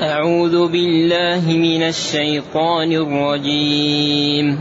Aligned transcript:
أعوذ 0.00 0.68
بالله 0.72 1.46
من 1.46 1.82
الشيطان 1.82 2.92
الرجيم. 2.92 4.58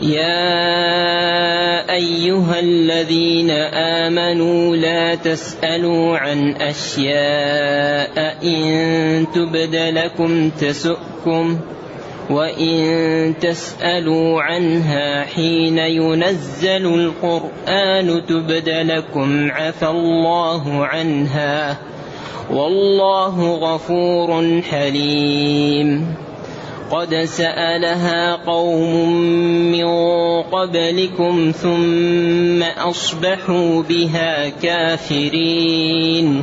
يا 0.00 1.90
أيها 1.90 2.60
الذين 2.60 3.50
آمنوا 3.74 4.76
لا 4.76 5.14
تسألوا 5.14 6.18
عن 6.18 6.54
أشياء 6.54 8.38
إن 8.44 9.26
تبد 9.34 9.74
لكم 9.74 10.50
تسؤكم 10.50 11.58
وإن 12.30 13.34
تسألوا 13.40 14.42
عنها 14.42 15.24
حين 15.24 15.78
ينزل 15.78 16.86
القرآن 16.86 18.26
تبد 18.26 18.68
لكم 18.68 19.50
عفى 19.50 19.86
الله 19.86 20.86
عنها. 20.86 21.78
والله 22.52 23.54
غفور 23.54 24.60
حليم. 24.70 26.14
قد 26.90 27.14
سألها 27.14 28.36
قوم 28.46 29.12
من 29.72 29.86
قبلكم 30.42 31.52
ثم 31.62 32.62
أصبحوا 32.62 33.82
بها 33.82 34.48
كافرين. 34.48 36.42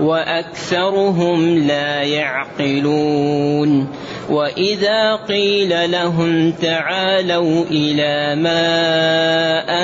وأكثرهم 0.00 1.58
لا 1.58 2.02
يعقلون 2.02 3.88
وإذا 4.30 5.14
قيل 5.16 5.90
لهم 5.90 6.52
تعالوا 6.52 7.64
إلى 7.70 8.42
ما 8.42 8.68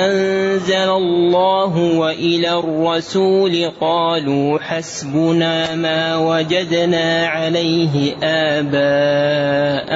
أنزل 0.05 0.89
الله 0.89 1.77
وإلى 1.77 2.59
الرسول 2.59 3.71
قالوا 3.81 4.59
حسبنا 4.59 5.75
ما 5.75 6.17
وجدنا 6.17 7.27
عليه 7.27 8.15
آباءنا 8.23 9.95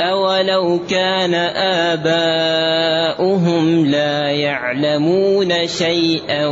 أولو 0.00 0.80
كان 0.90 1.34
آباؤهم 3.14 3.86
لا 3.86 4.30
يعلمون 4.30 5.66
شيئا 5.66 6.46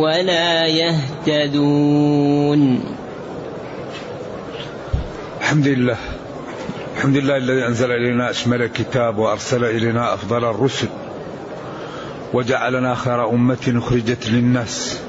ولا 0.00 0.47
يهتدون. 0.88 2.80
الحمد 5.40 5.68
لله. 5.68 5.96
الحمد 6.96 7.16
لله 7.16 7.36
الذي 7.36 7.66
أنزل 7.66 7.90
إلينا 7.92 8.30
أشمل 8.30 8.62
الكتاب 8.62 9.18
وأرسل 9.18 9.64
إلينا 9.64 10.14
أفضل 10.14 10.44
الرسل. 10.44 10.88
وجعلنا 12.32 12.94
خير 12.94 13.30
أمة 13.30 13.74
أخرجت 13.76 14.28
للناس. 14.28 15.00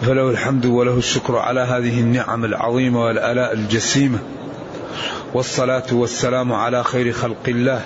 فله 0.00 0.30
الحمد 0.30 0.66
وله 0.66 0.98
الشكر 0.98 1.36
على 1.36 1.60
هذه 1.60 2.00
النعم 2.00 2.44
العظيمة 2.44 3.04
والآلاء 3.04 3.52
الجسيمة. 3.52 4.18
والصلاة 5.34 5.86
والسلام 5.92 6.52
على 6.52 6.84
خير 6.84 7.12
خلق 7.12 7.48
الله 7.48 7.80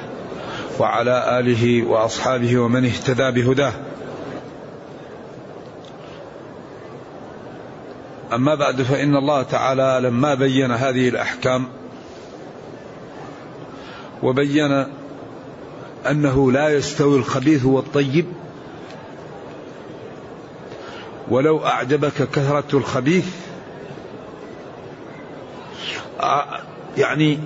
وعلى 0.78 1.40
آله 1.40 1.82
وأصحابه 1.86 2.58
ومن 2.58 2.84
اهتدى 2.84 3.30
بهداه. 3.30 3.72
أما 8.34 8.54
بعد 8.54 8.82
فإن 8.82 9.16
الله 9.16 9.42
تعالى 9.42 10.00
لما 10.08 10.34
بين 10.34 10.70
هذه 10.70 11.08
الأحكام 11.08 11.66
وبين 14.22 14.86
أنه 16.10 16.52
لا 16.52 16.68
يستوي 16.68 17.18
الخبيث 17.18 17.64
والطيب 17.64 18.26
ولو 21.28 21.66
أعجبك 21.66 22.30
كثرة 22.32 22.76
الخبيث 22.78 23.26
يعني 26.96 27.38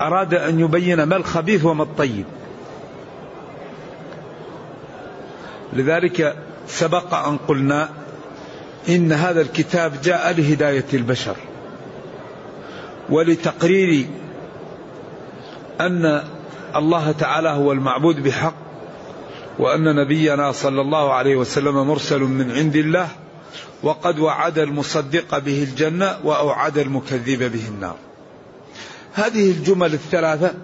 أراد 0.00 0.34
أن 0.34 0.60
يبين 0.60 1.02
ما 1.02 1.16
الخبيث 1.16 1.64
وما 1.64 1.82
الطيب. 1.82 2.24
لذلك 5.72 6.36
سبق 6.66 7.14
أن 7.14 7.36
قلنا 7.48 8.01
إن 8.88 9.12
هذا 9.12 9.40
الكتاب 9.40 9.92
جاء 10.02 10.32
لهداية 10.32 10.84
البشر 10.94 11.36
ولتقرير 13.10 14.06
أن 15.80 16.22
الله 16.76 17.12
تعالى 17.12 17.48
هو 17.48 17.72
المعبود 17.72 18.22
بحق 18.22 18.54
وأن 19.58 19.96
نبينا 19.96 20.52
صلى 20.52 20.80
الله 20.80 21.12
عليه 21.12 21.36
وسلم 21.36 21.86
مرسل 21.86 22.20
من 22.20 22.50
عند 22.50 22.76
الله 22.76 23.08
وقد 23.82 24.18
وعد 24.18 24.58
المصدق 24.58 25.38
به 25.38 25.62
الجنة 25.62 26.18
وأوعد 26.24 26.78
المكذب 26.78 27.52
به 27.52 27.68
النار. 27.68 27.96
هذه 29.12 29.50
الجمل 29.50 29.94
الثلاثة 29.94 30.54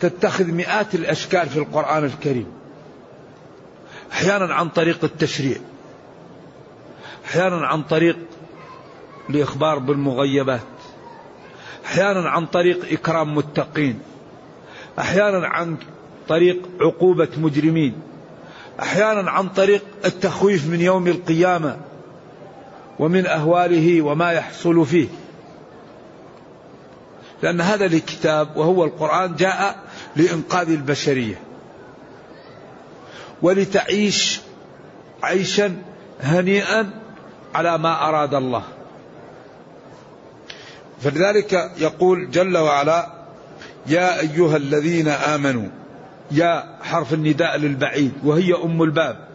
تتخذ 0.00 0.44
مئات 0.44 0.94
الأشكال 0.94 1.48
في 1.48 1.56
القرآن 1.56 2.04
الكريم. 2.04 2.46
أحيانا 4.12 4.54
عن 4.54 4.68
طريق 4.68 4.98
التشريع. 5.04 5.56
أحيانا 7.24 7.66
عن 7.66 7.82
طريق 7.82 8.16
الإخبار 9.30 9.78
بالمغيبات 9.78 10.60
أحيانا 11.86 12.30
عن 12.30 12.46
طريق 12.46 12.92
إكرام 12.92 13.34
متقين 13.34 13.98
أحيانا 14.98 15.46
عن 15.48 15.76
طريق 16.28 16.62
عقوبة 16.80 17.28
مجرمين 17.36 17.94
أحيانا 18.80 19.30
عن 19.30 19.48
طريق 19.48 19.82
التخويف 20.04 20.66
من 20.66 20.80
يوم 20.80 21.06
القيامة 21.06 21.76
ومن 22.98 23.26
أهواله 23.26 24.02
وما 24.02 24.32
يحصل 24.32 24.86
فيه. 24.86 25.08
لأن 27.42 27.60
هذا 27.60 27.86
الكتاب 27.86 28.56
وهو 28.56 28.84
القرآن 28.84 29.36
جاء 29.36 29.78
لإنقاذ 30.16 30.70
البشرية 30.70 31.40
ولتعيش 33.42 34.40
عيشا 35.22 35.76
هنيئا 36.20 36.90
على 37.54 37.78
ما 37.78 38.08
أراد 38.08 38.34
الله. 38.34 38.62
فلذلك 41.00 41.70
يقول 41.78 42.30
جل 42.30 42.56
وعلا 42.56 43.12
يا 43.86 44.20
أيها 44.20 44.56
الذين 44.56 45.08
آمنوا 45.08 45.68
يا 46.30 46.78
حرف 46.82 47.14
النداء 47.14 47.56
للبعيد 47.56 48.12
وهي 48.24 48.54
أم 48.54 48.82
الباب. 48.82 49.28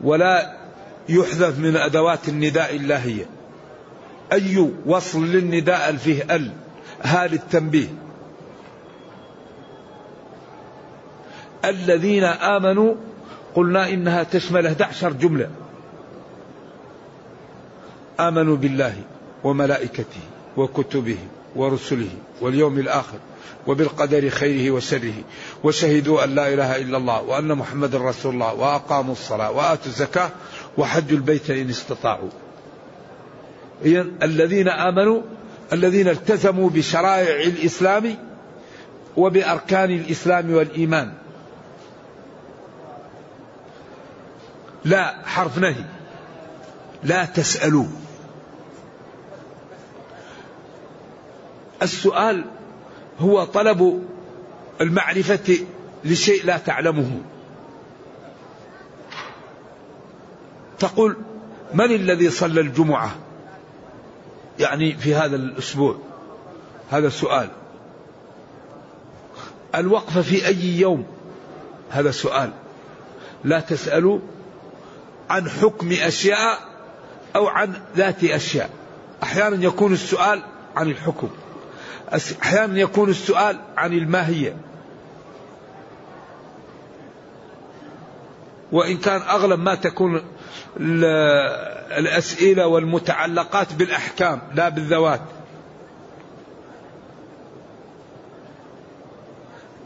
ولا 0.00 0.56
يحذف 1.08 1.58
من 1.58 1.76
أدوات 1.76 2.28
النداء 2.28 2.76
إلا 2.76 3.04
هي 3.04 3.24
أي 4.32 4.70
وصل 4.86 5.26
للنداء 5.26 5.96
فيه 5.96 6.36
ال 6.36 6.52
هال 7.02 7.32
التنبيه 7.32 7.88
الذين 11.64 12.24
آمنوا 12.24 12.94
قلنا 13.54 13.88
إنها 13.88 14.22
تشمل 14.22 14.66
11 14.66 15.12
جملة. 15.12 15.50
آمنوا 18.20 18.56
بالله 18.56 18.94
وملائكته 19.44 20.20
وكتبه 20.56 21.18
ورسله 21.56 22.10
واليوم 22.40 22.78
الآخر 22.78 23.18
وبالقدر 23.66 24.28
خيره 24.28 24.70
وشره. 24.70 25.14
وشهدوا 25.64 26.24
أن 26.24 26.34
لا 26.34 26.54
إله 26.54 26.76
إلا 26.76 26.96
الله 26.96 27.22
وأن 27.22 27.54
محمد 27.54 27.94
رسول 27.94 28.34
الله 28.34 28.54
وأقاموا 28.54 29.12
الصلاة 29.12 29.50
وآتوا 29.50 29.86
الزكاة 29.86 30.30
وحجوا 30.78 31.16
البيت 31.16 31.50
إن 31.50 31.68
استطاعوا. 31.70 32.30
الذين 34.22 34.68
آمنوا 34.68 35.22
الذين 35.72 36.08
التزموا 36.08 36.70
بشرائع 36.70 37.42
الإسلام 37.42 38.16
وبأركان 39.16 39.90
الإسلام 39.90 40.54
والإيمان. 40.54 41.12
لا 44.84 45.14
حرف 45.26 45.58
نهي. 45.58 45.84
لا 47.04 47.24
تسألوا. 47.24 47.86
السؤال 51.82 52.44
هو 53.20 53.44
طلب 53.44 54.04
المعرفة 54.80 55.56
لشيء 56.04 56.44
لا 56.44 56.58
تعلمه. 56.58 57.20
تقول 60.78 61.16
من 61.74 61.84
الذي 61.84 62.30
صلى 62.30 62.60
الجمعة؟ 62.60 63.16
يعني 64.58 64.94
في 64.94 65.14
هذا 65.14 65.36
الأسبوع. 65.36 65.96
هذا 66.90 67.08
سؤال. 67.08 67.48
الوقف 69.74 70.18
في 70.18 70.46
أي 70.46 70.80
يوم؟ 70.80 71.06
هذا 71.90 72.10
سؤال. 72.10 72.50
لا 73.44 73.60
تسألوا 73.60 74.18
عن 75.30 75.48
حكم 75.48 75.92
أشياء 75.92 76.58
أو 77.36 77.46
عن 77.46 77.74
ذات 77.96 78.24
أشياء. 78.24 78.70
أحيانا 79.22 79.64
يكون 79.64 79.92
السؤال 79.92 80.42
عن 80.76 80.90
الحكم. 80.90 81.28
أحيانا 82.42 82.78
يكون 82.80 83.10
السؤال 83.10 83.58
عن 83.76 83.92
الماهية. 83.92 84.56
وإن 88.72 88.96
كان 88.96 89.20
أغلب 89.20 89.60
ما 89.60 89.74
تكون 89.74 90.22
الأسئلة 91.98 92.66
والمتعلقات 92.66 93.72
بالأحكام 93.72 94.40
لا 94.54 94.68
بالذوات. 94.68 95.20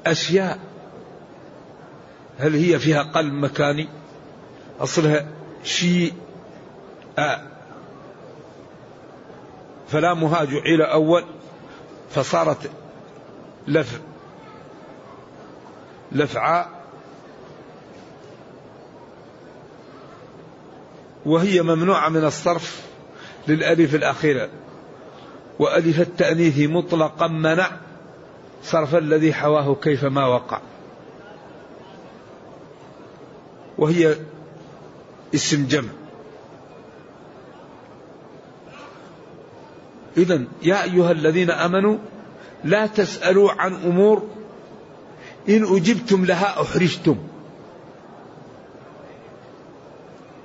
أشياء. 0.06 0.58
هل 2.38 2.54
هي 2.54 2.78
فيها 2.78 3.02
قلب 3.02 3.32
مكاني؟ 3.32 3.88
أصلها 4.80 5.26
شيء. 5.64 6.12
آه 7.19 7.40
فلا 9.88 10.14
مهاج 10.14 10.48
إلى 10.48 10.84
أول. 10.84 11.24
فصارت 12.14 12.70
لف 13.68 14.00
لفعاء 16.12 16.82
وهي 21.26 21.62
ممنوعة 21.62 22.08
من 22.08 22.24
الصرف 22.24 22.82
للألف 23.48 23.94
الأخيرة. 23.94 24.48
وألف 25.58 26.00
التأنيث 26.00 26.58
مطلقا 26.58 27.28
منع 27.28 27.70
صرف 28.64 28.94
الذي 28.94 29.34
حواه 29.34 29.74
كيفما 29.74 30.26
وقع. 30.26 30.60
وهي 33.78 34.16
اسم 35.34 35.66
جمع. 35.66 36.01
إذا 40.16 40.44
يا 40.62 40.82
أيها 40.82 41.10
الذين 41.12 41.50
آمنوا 41.50 41.98
لا 42.64 42.86
تسألوا 42.86 43.52
عن 43.52 43.74
أمور 43.74 44.22
إن 45.48 45.76
أجبتم 45.76 46.24
لها 46.24 46.62
أحرجتم. 46.62 47.16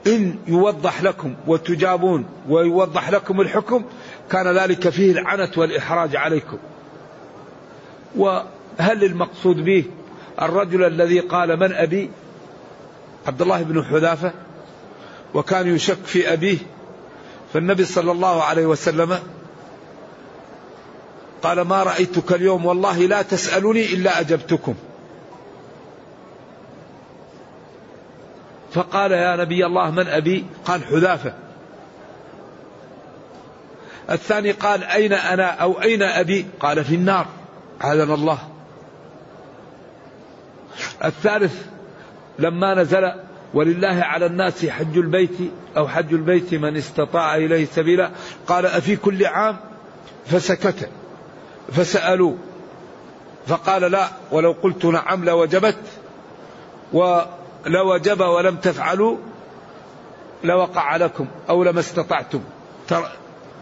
إن 0.08 0.36
يوضح 0.48 1.02
لكم 1.02 1.36
وتجابون 1.48 2.26
ويوضح 2.50 3.10
لكم 3.10 3.42
الحكم 3.42 3.84
كان 4.32 4.58
ذلك 4.58 4.90
فيه 4.90 5.12
العنت 5.12 5.58
والإحراج 5.58 6.16
عليكم. 6.16 6.58
وهل 8.16 9.04
المقصود 9.04 9.66
به 9.66 9.84
الرجل 10.42 10.84
الذي 10.84 11.20
قال 11.20 11.60
من 11.60 11.72
أبي؟ 11.72 12.10
عبد 13.28 13.42
الله 13.42 13.64
بن 13.64 13.84
حذافة. 13.84 14.32
وكان 15.34 15.76
يشك 15.76 16.06
في 16.06 16.34
أبيه. 16.34 16.58
فالنبي 17.54 17.86
صلى 17.86 18.12
الله 18.12 18.44
عليه 18.44 18.66
وسلم 18.66 19.20
قال 21.44 21.62
ما 21.62 21.84
رأيتك 21.84 22.32
اليوم 22.32 22.66
والله 22.66 22.98
لا 22.98 23.22
تسألني 23.22 23.94
إلا 23.94 24.20
أجبتكم. 24.20 24.76
فقال 28.72 29.12
يا 29.12 29.36
نبي 29.36 29.66
الله 29.66 29.92
من 29.92 30.08
أبي؟ 30.08 30.46
قال 30.66 30.84
حذافة. 30.84 31.34
الثاني 34.10 34.52
قال 34.52 34.84
أين 34.84 35.14
أنا 35.14 35.46
أو 35.46 35.82
أين 35.82 36.04
أبي؟ 36.04 36.46
قال 36.60 36.86
في 36.86 36.96
النار. 36.96 37.26
عاذنا 37.82 38.14
الله. 38.14 38.40
الثالث 41.06 41.66
لما 42.40 42.74
نزل 42.74 43.12
ولله 43.54 44.04
على 44.04 44.26
الناس 44.26 44.66
حج 44.66 44.98
البيت 44.98 45.38
أو 45.78 45.88
حج 45.88 46.14
البيت 46.14 46.54
من 46.54 46.78
استطاع 46.78 47.36
إليه 47.36 47.66
سبيلا 47.66 48.12
قال 48.48 48.66
أفي 48.66 48.96
كل 48.96 49.26
عام؟ 49.26 49.58
فسكت. 50.26 50.90
فسألوا 51.72 52.36
فقال 53.48 53.82
لا 53.82 54.08
ولو 54.32 54.56
قلت 54.64 54.86
نعم 54.86 55.26
لوجبت 55.26 55.78
ولوجب 56.94 58.22
ولم 58.22 58.56
تفعلوا 58.56 59.18
لوقع 60.44 60.96
لكم 60.96 61.28
أو 61.50 61.64
لما 61.64 61.80
استطعتم. 61.80 62.42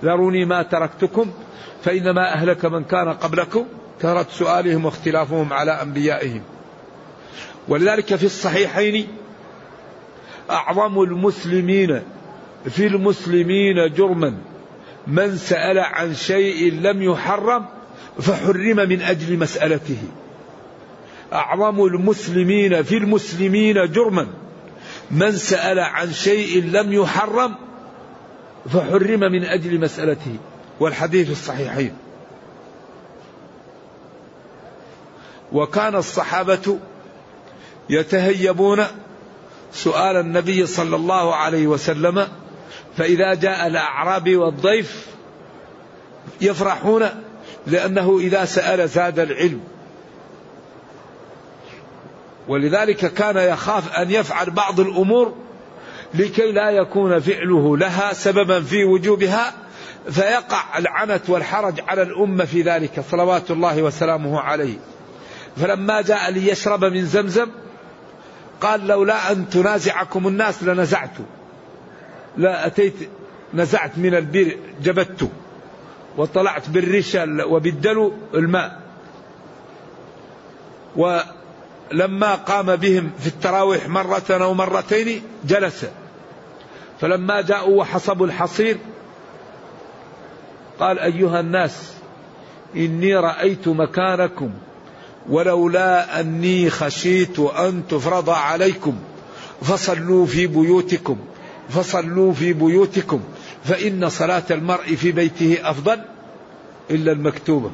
ذروني 0.03 0.45
ما 0.45 0.63
تركتكم 0.63 1.31
فإنما 1.83 2.33
أهلك 2.33 2.65
من 2.65 2.83
كان 2.83 3.13
قبلكم 3.13 3.65
كثرة 3.99 4.27
سؤالهم 4.31 4.85
واختلافهم 4.85 5.53
على 5.53 5.71
أنبيائهم. 5.71 6.41
ولذلك 7.67 8.15
في 8.15 8.25
الصحيحين 8.25 9.07
أعظم 10.49 11.01
المسلمين 11.01 12.01
في 12.69 12.87
المسلمين 12.87 13.93
جرما 13.93 14.37
من 15.07 15.37
سأل 15.37 15.79
عن 15.79 16.13
شيء 16.13 16.73
لم 16.73 17.03
يحرم 17.03 17.65
فحرم 18.21 18.75
من 18.89 19.01
أجل 19.01 19.37
مسألته. 19.37 19.97
أعظم 21.33 21.85
المسلمين 21.85 22.83
في 22.83 22.97
المسلمين 22.97 23.91
جرما. 23.91 24.27
من 25.11 25.31
سأل 25.31 25.79
عن 25.79 26.13
شيء 26.13 26.63
لم 26.63 26.93
يحرم 26.93 27.55
فحرم 28.73 29.19
من 29.19 29.43
أجل 29.43 29.79
مسألته. 29.79 30.37
والحديث 30.79 31.31
الصحيحين. 31.31 31.93
وكان 35.51 35.95
الصحابة 35.95 36.79
يتهيبون 37.89 38.83
سؤال 39.73 40.15
النبي 40.15 40.65
صلى 40.65 40.95
الله 40.95 41.35
عليه 41.35 41.67
وسلم 41.67 42.27
فإذا 42.97 43.33
جاء 43.33 43.67
الأعرابي 43.67 44.35
والضيف 44.35 45.07
يفرحون 46.41 47.09
لأنه 47.67 48.17
إذا 48.19 48.45
سأل 48.45 48.89
زاد 48.89 49.19
العلم. 49.19 49.61
ولذلك 52.47 53.13
كان 53.13 53.37
يخاف 53.37 53.93
أن 53.93 54.11
يفعل 54.11 54.49
بعض 54.49 54.79
الأمور 54.79 55.35
لكي 56.13 56.51
لا 56.51 56.69
يكون 56.69 57.19
فعله 57.19 57.77
لها 57.77 58.13
سببا 58.13 58.61
في 58.61 58.83
وجوبها 58.83 59.53
فيقع 60.09 60.77
العنت 60.77 61.29
والحرج 61.29 61.81
على 61.87 62.01
الأمة 62.01 62.45
في 62.45 62.61
ذلك 62.61 63.03
صلوات 63.11 63.51
الله 63.51 63.81
وسلامه 63.81 64.39
عليه. 64.39 64.77
فلما 65.57 66.01
جاء 66.01 66.31
ليشرب 66.31 66.85
من 66.85 67.05
زمزم 67.05 67.47
قال 68.61 68.87
لولا 68.87 69.31
أن 69.31 69.49
تنازعكم 69.49 70.27
الناس 70.27 70.63
لنزعت. 70.63 71.17
لا 72.37 72.67
أتيت 72.67 72.93
نزعت 73.53 73.97
من 73.97 74.15
البير 74.15 74.57
جبدت. 74.83 75.29
وطلعت 76.17 76.69
بالرشا 76.69 77.45
وبالدلو 77.45 78.13
الماء. 78.33 78.81
ولما 80.95 82.35
قام 82.35 82.75
بهم 82.75 83.11
في 83.19 83.27
التراويح 83.27 83.89
مرة 83.89 84.23
أو 84.29 84.53
مرتين 84.53 85.21
جلس. 85.45 85.85
فلما 87.01 87.41
جاءوا 87.41 87.79
وحصبوا 87.79 88.25
الحصير 88.25 88.77
قال 90.79 90.99
أيها 90.99 91.39
الناس 91.39 91.93
إني 92.75 93.15
رأيت 93.15 93.67
مكانكم 93.67 94.51
ولولا 95.29 96.19
أني 96.19 96.69
خشيت 96.69 97.39
أن 97.39 97.83
تفرض 97.89 98.29
عليكم 98.29 98.95
فصلوا 99.61 100.25
في 100.25 100.47
بيوتكم 100.47 101.17
فصلوا 101.69 102.33
في 102.33 102.53
بيوتكم. 102.53 103.21
فإن 103.65 104.09
صلاة 104.09 104.43
المرء 104.51 104.95
في 104.95 105.11
بيته 105.11 105.57
أفضل 105.63 106.01
إلا 106.91 107.11
المكتوبة. 107.11 107.71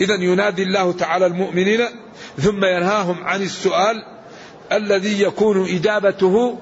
إذا 0.00 0.14
ينادي 0.14 0.62
الله 0.62 0.92
تعالى 0.92 1.26
المؤمنين 1.26 1.80
ثم 2.38 2.64
ينهاهم 2.64 3.24
عن 3.24 3.42
السؤال 3.42 4.04
الذي 4.72 5.22
يكون 5.22 5.64
إجابته 5.68 6.58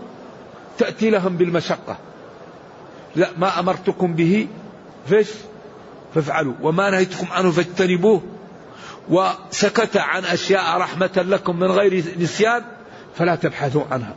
تأتي 0.79 1.11
لهم 1.11 1.37
بالمشقة. 1.37 1.99
لا 3.17 3.31
ما 3.39 3.61
أمرتكم 3.61 4.15
به 4.15 4.49
فيش 5.09 5.29
فافعلوا. 6.15 6.55
وما 6.63 6.91
نهيتكم 6.91 7.27
عنه 7.31 7.51
فاجتنبوه. 7.51 8.23
وسكت 9.09 9.97
عن 9.97 10.25
أشياء 10.25 10.79
رحمة 10.79 11.25
لكم 11.29 11.59
من 11.59 11.71
غير 11.71 12.05
نسيان 12.19 12.63
فلا 13.19 13.35
تبحثوا 13.35 13.83
عنها. 13.91 14.15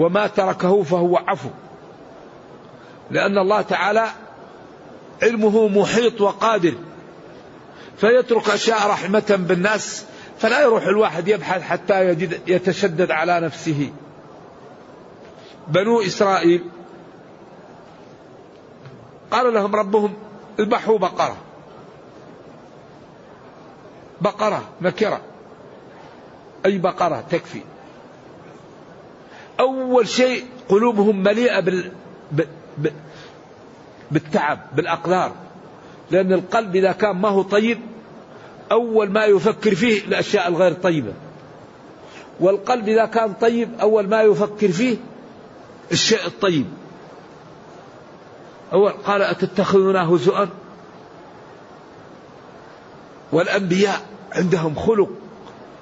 وما 0.00 0.26
تركه 0.26 0.82
فهو 0.82 1.16
عفو. 1.16 1.48
لأن 3.10 3.38
الله 3.38 3.62
تعالى 3.62 4.06
علمه 5.22 5.68
محيط 5.68 6.20
وقادر. 6.20 6.74
فيترك 7.96 8.48
أشياء 8.48 8.90
رحمة 8.90 9.38
بالناس 9.48 10.04
فلا 10.38 10.60
يروح 10.60 10.82
الواحد 10.82 11.28
يبحث 11.28 11.62
حتى 11.62 12.08
يجد 12.08 12.40
يتشدد 12.46 13.10
على 13.10 13.40
نفسه. 13.40 13.92
بنو 15.68 16.00
إسرائيل 16.00 16.64
قال 19.30 19.54
لهم 19.54 19.76
ربهم 19.76 20.14
اذبحوا 20.58 20.98
بقرة. 20.98 21.36
بقرة 24.20 24.62
نكرة 24.80 25.20
أي 26.66 26.78
بقرة 26.78 27.24
تكفي؟ 27.30 27.62
أول 29.60 30.08
شيء 30.08 30.44
قلوبهم 30.68 31.22
مليئة 31.22 31.60
بال... 31.60 31.92
بالتعب 34.10 34.58
بالأقدار. 34.76 35.32
لأن 36.10 36.32
القلب 36.32 36.76
إذا 36.76 36.92
كان 36.92 37.16
ما 37.16 37.28
هو 37.28 37.42
طيب 37.42 37.78
أول 38.72 39.10
ما 39.10 39.24
يفكر 39.24 39.74
فيه 39.74 40.04
الأشياء 40.04 40.48
الغير 40.48 40.72
طيبة. 40.72 41.12
والقلب 42.40 42.88
إذا 42.88 43.06
كان 43.06 43.32
طيب 43.32 43.80
أول 43.80 44.08
ما 44.08 44.22
يفكر 44.22 44.68
فيه 44.68 44.96
الشيء 45.92 46.26
الطيب. 46.26 46.66
أول 48.72 48.90
قال 48.90 49.22
أتتخذونه 49.22 50.14
هزؤا؟ 50.14 50.48
والأنبياء 53.32 54.00
عندهم 54.32 54.74
خلق. 54.74 55.10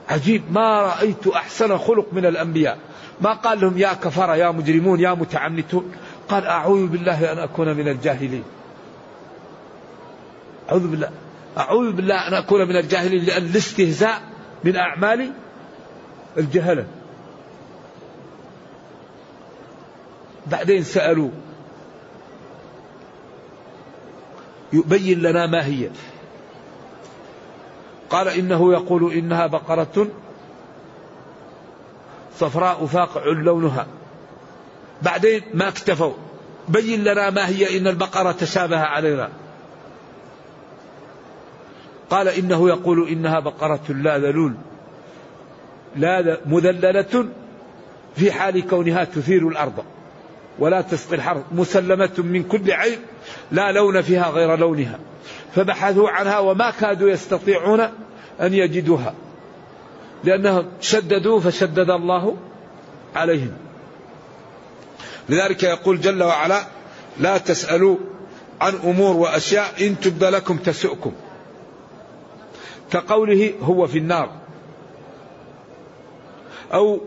عجيب 0.08 0.42
ما 0.52 0.80
رأيت 0.80 1.26
أحسن 1.26 1.78
خلق 1.78 2.06
من 2.12 2.26
الأنبياء. 2.26 2.78
ما 3.20 3.32
قال 3.32 3.60
لهم 3.60 3.78
يا 3.78 3.92
كفر 3.92 4.34
يا 4.34 4.50
مجرمون 4.50 5.00
يا 5.00 5.14
متعنتون. 5.14 5.92
قال 6.28 6.46
أعوذ 6.46 6.86
بالله 6.86 7.32
أن 7.32 7.38
أكون 7.38 7.76
من 7.76 7.88
الجاهلين. 7.88 8.44
أعوذ 10.70 10.88
بالله 10.88 11.10
أعوذ 11.58 11.92
بالله 11.92 12.28
أن 12.28 12.34
أكون 12.34 12.68
من 12.68 12.76
الجاهلين 12.76 13.24
لأن 13.24 13.42
الاستهزاء 13.42 14.22
من 14.64 14.76
أعمال 14.76 15.32
الجهلة. 16.38 16.86
بعدين 20.46 20.82
سألوا 20.82 21.30
يبين 24.72 25.22
لنا 25.22 25.46
ما 25.46 25.66
هي. 25.66 25.90
قال 28.10 28.28
إنه 28.28 28.72
يقول 28.72 29.12
إنها 29.12 29.46
بقرة 29.46 30.06
صفراء 32.38 32.86
فاقع 32.86 33.26
لونها. 33.26 33.86
بعدين 35.02 35.42
ما 35.54 35.68
اكتفوا. 35.68 36.12
بين 36.68 37.04
لنا 37.04 37.30
ما 37.30 37.48
هي 37.48 37.78
إن 37.78 37.86
البقرة 37.86 38.32
تشابه 38.32 38.78
علينا. 38.78 39.28
قال 42.10 42.28
إنه 42.28 42.68
يقول 42.68 43.08
إنها 43.08 43.40
بقرة 43.40 43.80
لا 43.88 44.18
ذلول. 44.18 44.54
لا 45.96 46.38
مذللة 46.46 47.28
في 48.16 48.32
حال 48.32 48.68
كونها 48.68 49.04
تثير 49.04 49.48
الأرض. 49.48 49.84
ولا 50.58 50.80
تسقي 50.80 51.16
الحرث 51.16 51.42
مسلمة 51.52 52.10
من 52.18 52.42
كل 52.42 52.72
عيب 52.72 52.98
لا 53.52 53.72
لون 53.72 54.02
فيها 54.02 54.30
غير 54.30 54.56
لونها. 54.56 54.98
فبحثوا 55.54 56.10
عنها 56.10 56.38
وما 56.38 56.70
كادوا 56.70 57.10
يستطيعون 57.10 57.80
أن 58.40 58.54
يجدوها. 58.54 59.14
لأنهم 60.24 60.66
شددوا 60.80 61.40
فشدد 61.40 61.90
الله 61.90 62.36
عليهم. 63.16 63.52
لذلك 65.28 65.62
يقول 65.62 66.00
جل 66.00 66.22
وعلا 66.22 66.62
لا 67.18 67.38
تسألوا 67.38 67.96
عن 68.60 68.74
أمور 68.84 69.16
وأشياء 69.16 69.86
إن 69.86 70.00
تبد 70.00 70.24
لكم 70.24 70.56
تسؤكم. 70.56 71.12
كقوله 72.90 73.52
هو 73.62 73.86
في 73.86 73.98
النار 73.98 74.30
أو 76.72 77.00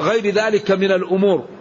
غير 0.00 0.30
ذلك 0.30 0.70
من 0.70 0.92
الأمور. 0.92 1.55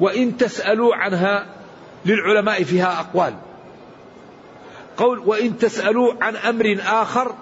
وإن 0.00 0.36
تسألوا 0.36 0.94
عنها 0.94 1.46
للعلماء 2.06 2.62
فيها 2.62 3.00
أقوال. 3.00 3.34
قول 4.96 5.18
وإن 5.18 5.58
تسألوا 5.58 6.12
عن 6.20 6.36
أمر 6.36 6.78
آخر 6.86 7.34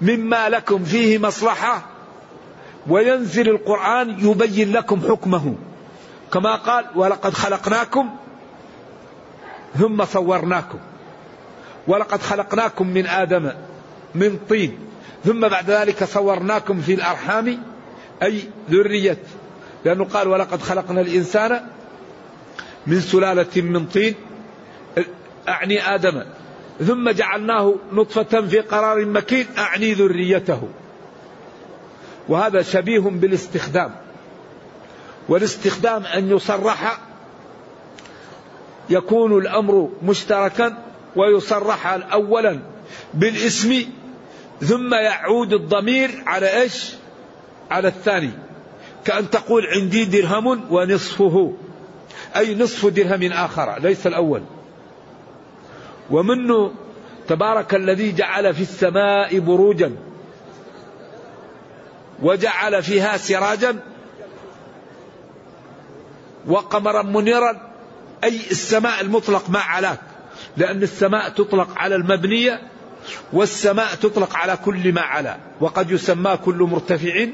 مما 0.00 0.48
لكم 0.48 0.84
فيه 0.84 1.18
مصلحة 1.18 1.82
وينزل 2.86 3.48
القرآن 3.48 4.16
يبين 4.18 4.72
لكم 4.72 5.00
حكمه. 5.08 5.54
كما 6.32 6.56
قال 6.56 6.84
ولقد 6.94 7.34
خلقناكم 7.34 8.10
ثم 9.78 10.04
صورناكم. 10.04 10.78
ولقد 11.86 12.22
خلقناكم 12.22 12.86
من 12.86 13.06
آدم 13.06 13.52
من 14.14 14.38
طين 14.48 14.78
ثم 15.24 15.48
بعد 15.48 15.70
ذلك 15.70 16.04
صورناكم 16.04 16.80
في 16.80 16.94
الأرحام 16.94 17.62
أي 18.22 18.42
ذرية. 18.70 19.18
لأنه 19.84 20.04
قال 20.04 20.28
ولقد 20.28 20.62
خلقنا 20.62 21.00
الإنسان 21.00 21.60
من 22.86 23.00
سلالة 23.00 23.62
من 23.62 23.86
طين 23.86 24.14
أعني 25.48 25.94
آدم 25.94 26.22
ثم 26.86 27.10
جعلناه 27.10 27.74
نطفة 27.92 28.40
في 28.40 28.60
قرار 28.60 29.04
مكين 29.04 29.46
أعني 29.58 29.92
ذريته. 29.92 30.68
وهذا 32.28 32.62
شبيه 32.62 33.00
بالاستخدام. 33.00 33.94
والاستخدام 35.28 36.04
أن 36.04 36.30
يصرح 36.30 36.98
يكون 38.90 39.38
الأمر 39.38 39.90
مشتركا 40.02 40.82
ويصرح 41.16 41.86
أولا 42.12 42.58
بالاسم 43.14 43.84
ثم 44.60 44.94
يعود 44.94 45.52
الضمير 45.52 46.10
على 46.26 46.60
إيش؟ 46.60 46.92
على 47.70 47.88
الثاني. 47.88 48.30
كأن 49.04 49.30
تقول 49.30 49.66
عندي 49.66 50.04
درهم 50.04 50.72
ونصفه. 50.72 51.52
أي 52.36 52.54
نصف 52.54 52.86
درهم 52.86 53.32
آخر 53.32 53.78
ليس 53.78 54.06
الأول. 54.06 54.42
ومنه 56.10 56.72
تبارك 57.28 57.74
الذي 57.74 58.12
جعل 58.12 58.54
في 58.54 58.62
السماء 58.62 59.38
بروجا. 59.38 59.96
وجعل 62.22 62.82
فيها 62.82 63.16
سراجا. 63.16 63.76
وقمرا 66.46 67.02
منيرا. 67.02 67.74
أي 68.24 68.40
السماء 68.50 69.00
المطلق 69.00 69.50
ما 69.50 69.58
علاك 69.58 70.00
لأن 70.56 70.82
السماء 70.82 71.28
تطلق 71.28 71.68
على 71.78 71.94
المبنية 71.94 72.62
والسماء 73.32 73.94
تطلق 73.94 74.36
على 74.36 74.58
كل 74.64 74.92
ما 74.92 75.00
علا 75.00 75.36
وقد 75.60 75.90
يسمى 75.90 76.36
كل 76.44 76.54
مرتفع 76.54 77.26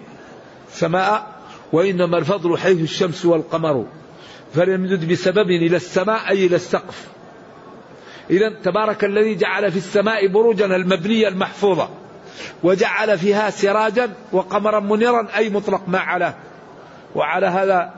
سماء 0.72 1.39
وإنما 1.72 2.18
الفضل 2.18 2.58
حيث 2.58 2.80
الشمس 2.80 3.26
والقمر. 3.26 3.86
فليمدد 4.54 5.12
بسبب 5.12 5.50
إلى 5.50 5.76
السماء 5.76 6.28
أي 6.28 6.46
إلى 6.46 6.56
السقف. 6.56 7.06
إذا 8.30 8.48
تبارك 8.64 9.04
الذي 9.04 9.34
جعل 9.34 9.72
في 9.72 9.76
السماء 9.76 10.26
بروجا 10.26 10.66
المبنية 10.66 11.28
المحفوظة 11.28 11.88
وجعل 12.62 13.18
فيها 13.18 13.50
سراجا 13.50 14.10
وقمرا 14.32 14.80
منيرا 14.80 15.28
أي 15.36 15.50
مطلق 15.50 15.82
ما 15.88 15.98
علاه 15.98 16.34
وعلى 17.14 17.46
هذا 17.46 17.94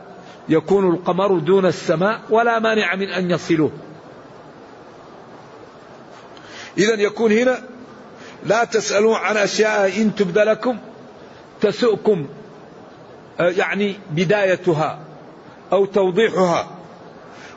يكون 0.48 0.94
القمر 0.94 1.38
دون 1.38 1.66
السماء 1.66 2.20
ولا 2.30 2.58
مانع 2.58 2.94
من 2.94 3.08
أن 3.08 3.30
يصلوه. 3.30 3.70
إذا 6.78 6.94
يكون 6.94 7.32
هنا 7.32 7.58
لا 8.46 8.64
تسألوا 8.64 9.16
عن 9.16 9.36
أشياء 9.36 10.02
إن 10.02 10.14
تبد 10.14 10.38
لكم 10.38 10.78
تسؤكم. 11.60 12.26
يعني 13.50 13.96
بدايتها 14.10 14.98
أو 15.72 15.84
توضيحها. 15.84 16.66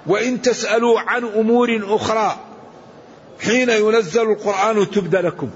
وإن 0.07 0.41
تسألوا 0.41 0.99
عن 0.99 1.23
أمور 1.23 1.81
أخرى 1.83 2.35
حين 3.39 3.69
ينزل 3.69 4.21
القرآن 4.21 4.91
تبد 4.91 5.15
لكم. 5.15 5.49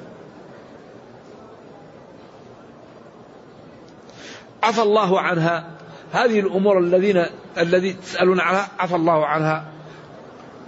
عفى 4.64 4.82
الله 4.82 5.20
عنها. 5.22 5.68
هذه 6.12 6.40
الأمور 6.40 6.80
الذين 6.80 7.26
الذي 7.58 7.94
تسألون 7.94 8.40
عنها 8.40 8.68
عفى 8.80 8.96
الله 8.96 9.26
عنها. 9.26 9.66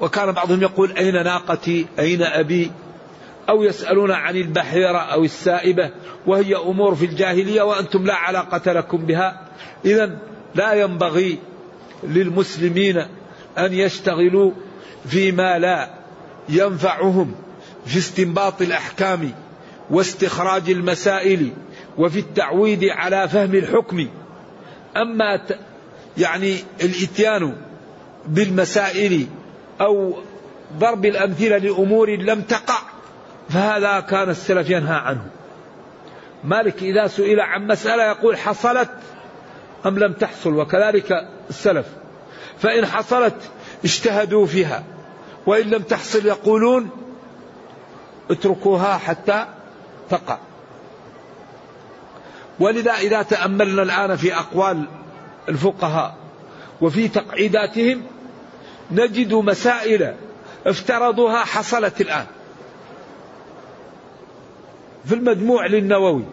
وكان 0.02 0.32
بعضهم 0.32 0.62
يقول 0.62 0.92
أين 0.92 1.24
ناقتي؟ 1.24 1.88
أين 2.00 2.22
أبي؟ 2.22 2.72
أو 3.52 3.64
يسألون 3.64 4.12
عن 4.12 4.36
البحيرة 4.36 4.98
أو 4.98 5.24
السائبة 5.24 5.92
وهي 6.28 6.56
أمور 6.56 6.96
في 6.96 7.06
الجاهلية 7.06 7.62
وأنتم 7.62 8.06
لا 8.06 8.14
علاقة 8.14 8.72
لكم 8.72 8.98
بها. 8.98 9.48
إذا 9.86 10.18
لا 10.56 10.74
ينبغي 10.74 11.40
للمسلمين 12.04 12.98
أن 13.58 13.74
يشتغلوا 13.74 14.52
فيما 15.08 15.60
لا 15.60 15.90
ينفعهم 16.50 17.36
في 17.86 17.98
استنباط 17.98 18.62
الأحكام 18.62 19.32
واستخراج 19.90 20.70
المسائل 20.70 21.52
وفي 21.98 22.20
التعويد 22.20 22.84
على 22.84 23.30
فهم 23.30 23.56
الحكم. 23.56 24.08
أما 24.98 25.42
يعني 26.18 26.56
الإتيان 26.82 27.56
بالمسائل 28.28 29.28
أو 29.82 30.18
ضرب 30.80 31.06
الأمثلة 31.06 31.58
لأمور 31.58 32.10
لم 32.10 32.42
تقع 32.42 32.91
فهذا 33.54 34.00
كان 34.00 34.30
السلف 34.30 34.70
ينهى 34.70 34.96
عنه. 34.96 35.26
مالك 36.44 36.84
إذا 36.84 37.08
سئل 37.08 37.40
عن 37.40 37.68
مسألة 37.68 38.04
يقول 38.04 38.38
حصلت 38.38 38.90
أم 39.86 40.00
لم 40.00 40.14
تحصل 40.14 40.54
وكذلك 40.54 41.28
السلف. 41.50 41.86
فإن 42.60 42.86
حصلت 42.86 43.36
اجتهدوا 43.86 44.46
فيها 44.46 44.84
وإن 45.46 45.70
لم 45.70 45.82
تحصل 45.82 46.26
يقولون 46.26 46.90
اتركوها 48.32 48.98
حتى 48.98 49.46
تقع. 50.10 50.38
ولذا 52.60 52.92
إذا 52.92 53.22
تأملنا 53.22 53.82
الآن 53.82 54.16
في 54.16 54.36
أقوال 54.36 54.86
الفقهاء 55.50 56.16
وفي 56.82 57.08
تقعيداتهم 57.08 58.04
نجد 58.92 59.34
مسائل 59.34 60.14
افترضوها 60.66 61.40
حصلت 61.40 62.02
الآن. 62.02 62.26
في 65.06 65.16
المجموع 65.16 65.66
للنووي. 65.66 66.24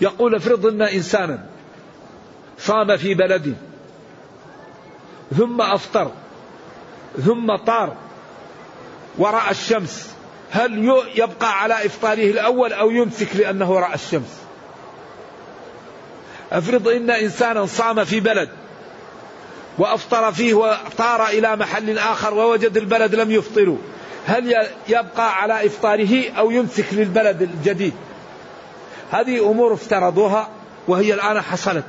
يقول 0.00 0.34
افرض 0.34 0.66
ان 0.66 0.82
انسانا 0.82 1.46
صام 2.58 2.96
في 2.96 3.14
بلد 3.14 3.56
ثم 5.38 5.60
افطر 5.60 6.10
ثم 7.24 7.56
طار 7.56 7.96
وراى 9.18 9.50
الشمس 9.50 10.10
هل 10.50 10.84
يبقى 11.14 11.62
على 11.62 11.86
إفطاره 11.86 12.30
الأول 12.30 12.72
أو 12.72 12.90
يمسك 12.90 13.36
لأنه 13.36 13.78
رأى 13.78 13.94
الشمس؟ 13.94 14.40
افرض 16.52 16.88
إن 16.88 17.10
إنسانا 17.10 17.66
صام 17.66 18.04
في 18.04 18.20
بلد 18.20 18.48
وأفطر 19.78 20.32
فيه 20.32 20.54
وطار 20.54 21.26
إلى 21.28 21.56
محل 21.56 21.98
آخر 21.98 22.34
ووجد 22.34 22.76
البلد 22.76 23.14
لم 23.14 23.30
يفطروا 23.30 23.78
هل 24.30 24.66
يبقى 24.88 25.42
على 25.42 25.66
إفطاره 25.66 26.30
أو 26.30 26.50
يمسك 26.50 26.84
للبلد 26.92 27.42
الجديد؟ 27.42 27.94
هذه 29.10 29.50
أمور 29.50 29.74
افترضوها 29.74 30.48
وهي 30.88 31.14
الآن 31.14 31.40
حصلت. 31.40 31.84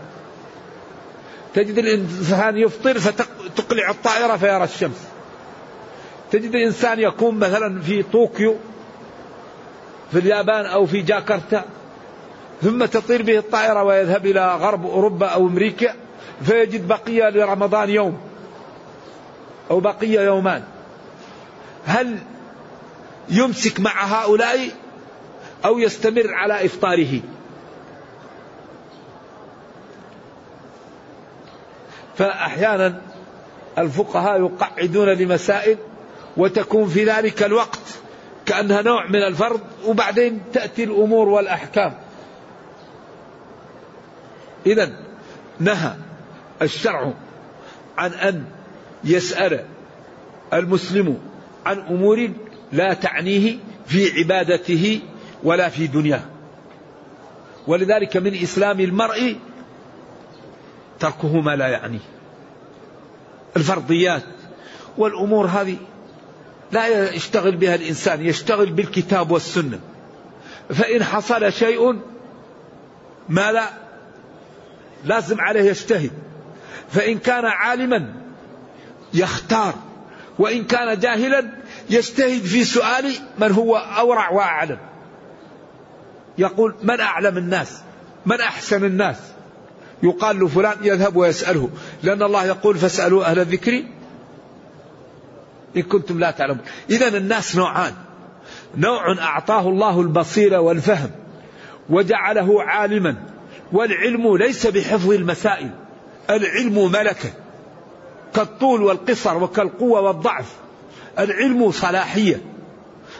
تجد 1.53 1.77
الإنسان 1.77 2.57
يفطر 2.57 2.99
فتقلع 2.99 3.89
الطائرة 3.89 4.37
فيرى 4.37 4.63
الشمس. 4.63 5.07
تجد 6.31 6.55
الإنسان 6.55 6.99
يكون 6.99 7.39
مثلا 7.39 7.81
في 7.81 8.03
طوكيو 8.03 8.55
في 10.11 10.19
اليابان 10.19 10.65
أو 10.65 10.85
في 10.85 11.01
جاكرتا 11.01 11.65
ثم 12.61 12.85
تطير 12.85 13.21
به 13.21 13.37
الطائرة 13.37 13.83
ويذهب 13.83 14.25
إلى 14.25 14.55
غرب 14.55 14.85
أوروبا 14.85 15.27
أو 15.27 15.47
أمريكا 15.47 15.93
فيجد 16.43 16.87
بقية 16.87 17.29
لرمضان 17.29 17.89
يوم 17.89 18.17
أو 19.71 19.79
بقية 19.79 20.21
يومان. 20.21 20.63
هل 21.85 22.17
يمسك 23.29 23.79
مع 23.79 24.05
هؤلاء 24.05 24.69
أو 25.65 25.79
يستمر 25.79 26.33
على 26.33 26.65
إفطاره؟ 26.65 27.19
فأحيانا 32.15 33.01
الفقهاء 33.77 34.39
يقعدون 34.39 35.09
لمسائل 35.09 35.77
وتكون 36.37 36.87
في 36.87 37.03
ذلك 37.03 37.43
الوقت 37.43 37.99
كأنها 38.45 38.81
نوع 38.81 39.07
من 39.07 39.23
الفرض 39.23 39.61
وبعدين 39.85 40.41
تأتي 40.53 40.83
الأمور 40.83 41.29
والأحكام. 41.29 41.93
إذا 44.65 44.91
نهى 45.59 45.95
الشرع 46.61 47.13
عن 47.97 48.11
أن 48.11 48.45
يسأل 49.03 49.65
المسلم 50.53 51.30
عن 51.65 51.79
أمور 51.79 52.29
لا 52.71 52.93
تعنيه 52.93 53.57
في 53.87 54.19
عبادته 54.19 54.99
ولا 55.43 55.69
في 55.69 55.87
دنياه. 55.87 56.23
ولذلك 57.67 58.17
من 58.17 58.35
إسلام 58.35 58.79
المرء 58.79 59.35
تركه 60.99 61.41
ما 61.41 61.55
لا 61.55 61.67
يعنيه 61.67 61.99
الفرضيات 63.57 64.23
والأمور 64.97 65.45
هذه 65.45 65.77
لا 66.71 67.13
يشتغل 67.13 67.55
بها 67.55 67.75
الإنسان 67.75 68.25
يشتغل 68.25 68.71
بالكتاب 68.71 69.31
والسنة. 69.31 69.79
فإن 70.69 71.03
حصل 71.03 71.53
شيء 71.53 71.99
ما 73.29 73.51
لا 73.51 73.69
لازم 75.05 75.41
عليه 75.41 75.61
يجتهد. 75.61 76.11
فإن 76.89 77.17
كان 77.17 77.45
عالما 77.45 78.13
يختار 79.13 79.73
وإن 80.41 80.63
كان 80.63 80.99
جاهلا 80.99 81.49
يجتهد 81.89 82.41
في 82.41 82.63
سؤال 82.63 83.13
من 83.39 83.51
هو 83.51 83.75
أورع 83.77 84.29
وأعلم. 84.29 84.77
يقول 86.37 86.75
من 86.83 86.99
أعلم 86.99 87.37
الناس؟ 87.37 87.81
من 88.25 88.41
أحسن 88.41 88.85
الناس؟ 88.85 89.17
يقال 90.03 90.39
له 90.39 90.47
فلان 90.47 90.77
يذهب 90.81 91.15
ويسأله. 91.15 91.69
لأن 92.03 92.23
الله 92.23 92.45
يقول 92.45 92.77
فاسألوا 92.77 93.25
أهل 93.25 93.39
الذكر 93.39 93.83
إن 95.77 95.81
كنتم 95.81 96.19
لا 96.19 96.31
تعلمون. 96.31 96.65
إذا 96.89 97.07
الناس 97.07 97.55
نوعان. 97.55 97.93
نوع 98.77 99.17
أعطاه 99.19 99.69
الله 99.69 100.01
البصيرة 100.01 100.59
والفهم 100.59 101.11
وجعله 101.89 102.63
عالما. 102.63 103.15
والعلم 103.71 104.37
ليس 104.37 104.67
بحفظ 104.67 105.11
المسائل. 105.11 105.71
العلم 106.29 106.91
ملكه 106.91 107.29
كالطول 108.33 108.81
والقصر 108.81 109.43
وكالقوة 109.43 110.01
والضعف. 110.01 110.55
العلم 111.19 111.71
صلاحية 111.71 112.41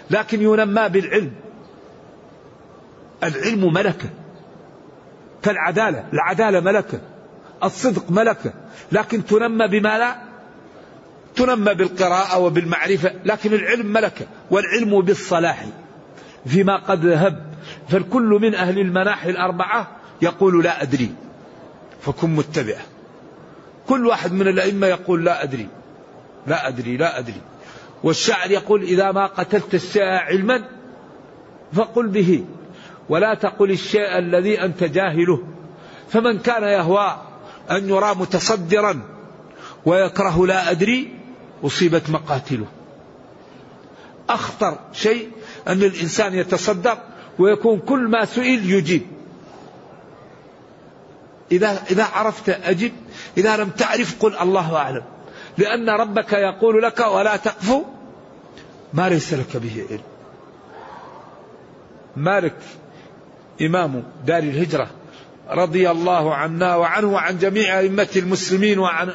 لكن 0.09 0.41
ينمى 0.41 0.89
بالعلم. 0.89 1.31
العلم 3.23 3.73
ملكة. 3.73 4.09
كالعدالة 5.43 6.05
العدالة 6.13 6.59
ملكة 6.59 6.99
الصدق 7.63 8.11
ملكة. 8.11 8.53
لكن 8.91 9.25
تنمى 9.25 9.67
بما 9.67 9.97
لا؟ 9.97 10.15
تنمى 11.35 11.73
بالقراءة 11.73 12.39
وبالمعرفة 12.39 13.13
لكن 13.25 13.53
العلم 13.53 13.85
ملكة 13.85 14.25
والعلم 14.51 15.01
بالصلاح. 15.01 15.65
فيما 16.45 16.77
قد 16.77 17.05
ذهب 17.05 17.51
فالكل 17.89 18.39
من 18.41 18.55
أهل 18.55 18.79
المناحي 18.79 19.29
الأربعة 19.29 19.87
يقول 20.21 20.63
لا 20.63 20.81
أدري 20.81 21.11
فكن 22.01 22.29
متبعه 22.29 22.81
كل 23.91 24.07
واحد 24.07 24.31
من 24.33 24.47
الأئمة 24.47 24.87
يقول 24.87 25.25
لا 25.25 25.43
أدري. 25.43 25.67
لا 26.47 26.67
أدري 26.67 26.97
لا 26.97 27.19
أدري. 27.19 27.41
والشاعر 28.03 28.51
يقول 28.51 28.83
إذا 28.83 29.11
ما 29.11 29.25
قتلت 29.27 29.75
الشيء 29.75 30.03
علما 30.03 30.63
فقل 31.73 32.07
به 32.07 32.45
ولا 33.09 33.33
تقل 33.33 33.71
الشيء 33.71 34.17
الذي 34.17 34.63
أنت 34.63 34.83
جاهله. 34.83 35.43
فمن 36.09 36.39
كان 36.39 36.63
يهوى 36.63 37.17
أن 37.71 37.89
يرى 37.89 38.15
متصدرا 38.15 39.01
ويكره 39.85 40.47
لا 40.47 40.71
أدري 40.71 41.15
أصيبت 41.63 42.09
مقاتله. 42.09 42.67
أخطر 44.29 44.79
شيء 44.93 45.29
أن 45.67 45.83
الإنسان 45.83 46.33
يتصدر 46.33 46.97
ويكون 47.39 47.79
كل 47.79 47.99
ما 47.99 48.25
سئل 48.25 48.71
يجيب. 48.71 49.01
إذا 51.51 51.83
إذا 51.91 52.03
عرفت 52.03 52.49
أجب 52.49 52.91
إذا 53.37 53.57
لم 53.57 53.69
تعرف 53.69 54.23
قل 54.23 54.37
الله 54.37 54.75
أعلم. 54.75 55.03
لأن 55.57 55.89
ربك 55.89 56.33
يقول 56.33 56.81
لك 56.81 56.99
ولا 56.99 57.35
تقف 57.35 57.81
ما 58.93 59.09
ليس 59.09 59.33
لك 59.33 59.57
به 59.57 59.85
علم. 59.89 60.01
مالك 62.15 62.55
إمام 63.61 64.03
دار 64.25 64.43
الهجرة 64.43 64.87
رضي 65.49 65.91
الله 65.91 66.35
عنا 66.35 66.75
وعنه 66.75 67.07
وعن 67.07 67.37
جميع 67.37 67.79
أئمة 67.79 68.09
المسلمين 68.15 68.79
وعن 68.79 69.13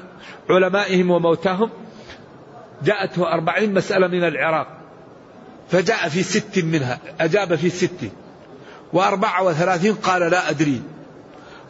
علمائهم 0.50 1.10
وموتاهم. 1.10 1.70
جاءته 2.84 3.32
أربعين 3.32 3.74
مسألة 3.74 4.06
من 4.06 4.24
العراق. 4.24 4.66
فجاء 5.70 6.08
في 6.08 6.22
ست 6.22 6.58
منها 6.58 6.98
أجاب 7.20 7.54
في 7.54 7.70
ست. 7.70 8.10
وأربعة 8.92 9.42
وثلاثين 9.42 9.94
قال 9.94 10.30
لا 10.30 10.50
أدري. 10.50 10.82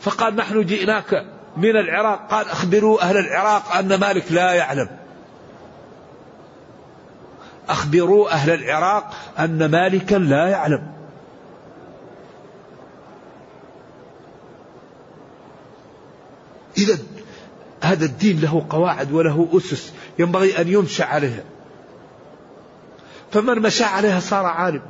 فقال 0.00 0.36
نحن 0.36 0.64
جئناك 0.64 1.35
من 1.56 1.76
العراق 1.76 2.30
قال 2.30 2.48
أخبروا 2.48 3.02
أهل 3.02 3.16
العراق 3.16 3.72
أن 3.72 3.94
مالك 3.94 4.32
لا 4.32 4.52
يعلم. 4.52 4.88
أخبروا 7.68 8.30
أهل 8.30 8.50
العراق 8.50 9.14
أن 9.38 9.70
مالكا 9.70 10.14
لا 10.14 10.48
يعلم. 10.48 10.92
إذا 16.78 16.98
هذا 17.82 18.04
الدين 18.04 18.40
له 18.40 18.66
قواعد 18.70 19.12
وله 19.12 19.48
أسس 19.52 19.92
ينبغي 20.18 20.60
أن 20.60 20.68
يمشى 20.68 21.02
عليها. 21.02 21.42
فمن 23.32 23.62
مشى 23.62 23.84
عليها 23.84 24.20
صار 24.20 24.46
عالم. 24.46 24.82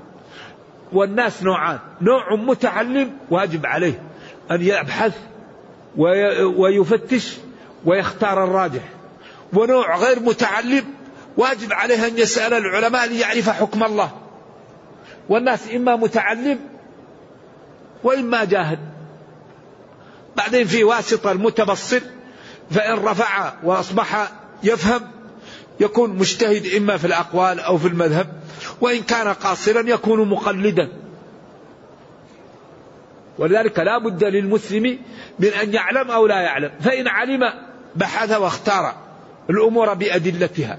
والناس 0.92 1.42
نوعان 1.42 1.79
نوع 2.00 2.35
متعلم 2.37 3.11
واجب 3.31 3.66
عليه 3.66 4.02
أن 4.50 4.62
يبحث 4.62 5.18
ويفتش 5.96 7.32
ويختار 7.85 8.44
الراجح. 8.44 8.82
ونوع 9.52 9.96
غير 9.96 10.20
متعلم 10.20 10.85
واجب 11.37 11.72
عليه 11.72 12.06
أن 12.06 12.18
يسأل 12.18 12.54
العلماء 12.54 13.06
ليعرف 13.06 13.48
حكم 13.48 13.85
الله. 13.85 14.11
والناس 15.28 15.61
إما 15.74 15.96
متعلم 15.96 16.59
وإما 18.04 18.44
جاهل. 18.44 18.78
بعدين 20.37 20.66
في 20.66 20.85
واسطة 20.85 21.32
المتبصر 21.32 22.00
فإن 22.70 22.94
رفع 22.94 23.52
وأصبح 23.62 24.28
يفهم 24.62 25.00
يكون 25.80 26.11
مجتهد 26.11 26.66
إما 26.76 26.96
في 26.96 27.06
الأقوال 27.06 27.61
أو 27.61 27.78
في 27.78 27.88
المذهب 27.88 28.42
وإن 28.80 29.02
كان 29.02 29.28
قاصرا 29.28 29.80
يكون 29.80 30.28
مقلدا. 30.28 30.88
ولذلك 33.38 33.79
لا 33.79 33.99
بد 33.99 34.25
للمسلم 34.25 34.99
من 35.38 35.49
أن 35.49 35.75
يعلم 35.75 36.11
أو 36.11 36.27
لا 36.27 36.40
يعلم. 36.40 36.70
فإن 36.81 37.09
علم 37.09 37.40
بحث 37.96 38.33
واختار 38.33 38.94
الأمور 39.51 39.94
بأدلتها. 39.94 40.79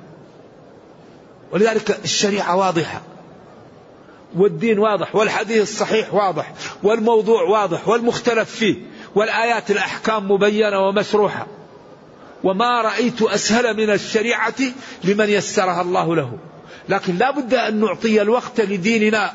ولذلك 1.51 1.99
الشريعة 2.03 2.55
واضحة. 2.55 3.01
والدين 4.35 4.79
واضح 4.79 5.15
والحديث 5.15 5.61
الصحيح 5.61 6.13
واضح 6.13 6.53
والموضوع 6.83 7.41
واضح 7.41 7.87
والمختلف 7.87 8.49
فيه 8.49 8.75
والآيات 9.15 9.71
الأحكام 9.71 10.31
مبينة 10.31 10.87
ومشروحة. 10.87 11.47
وما 12.43 12.81
رأيت 12.81 13.21
أسهل 13.21 13.77
من 13.77 13.89
الشريعة 13.89 14.55
لمن 15.03 15.29
يسرها 15.29 15.81
الله 15.81 16.15
له. 16.15 16.37
لكن 16.89 17.17
لا 17.17 17.31
بد 17.31 17.53
أن 17.53 17.79
نعطي 17.79 18.21
الوقت 18.21 18.61
لديننا 18.61 19.33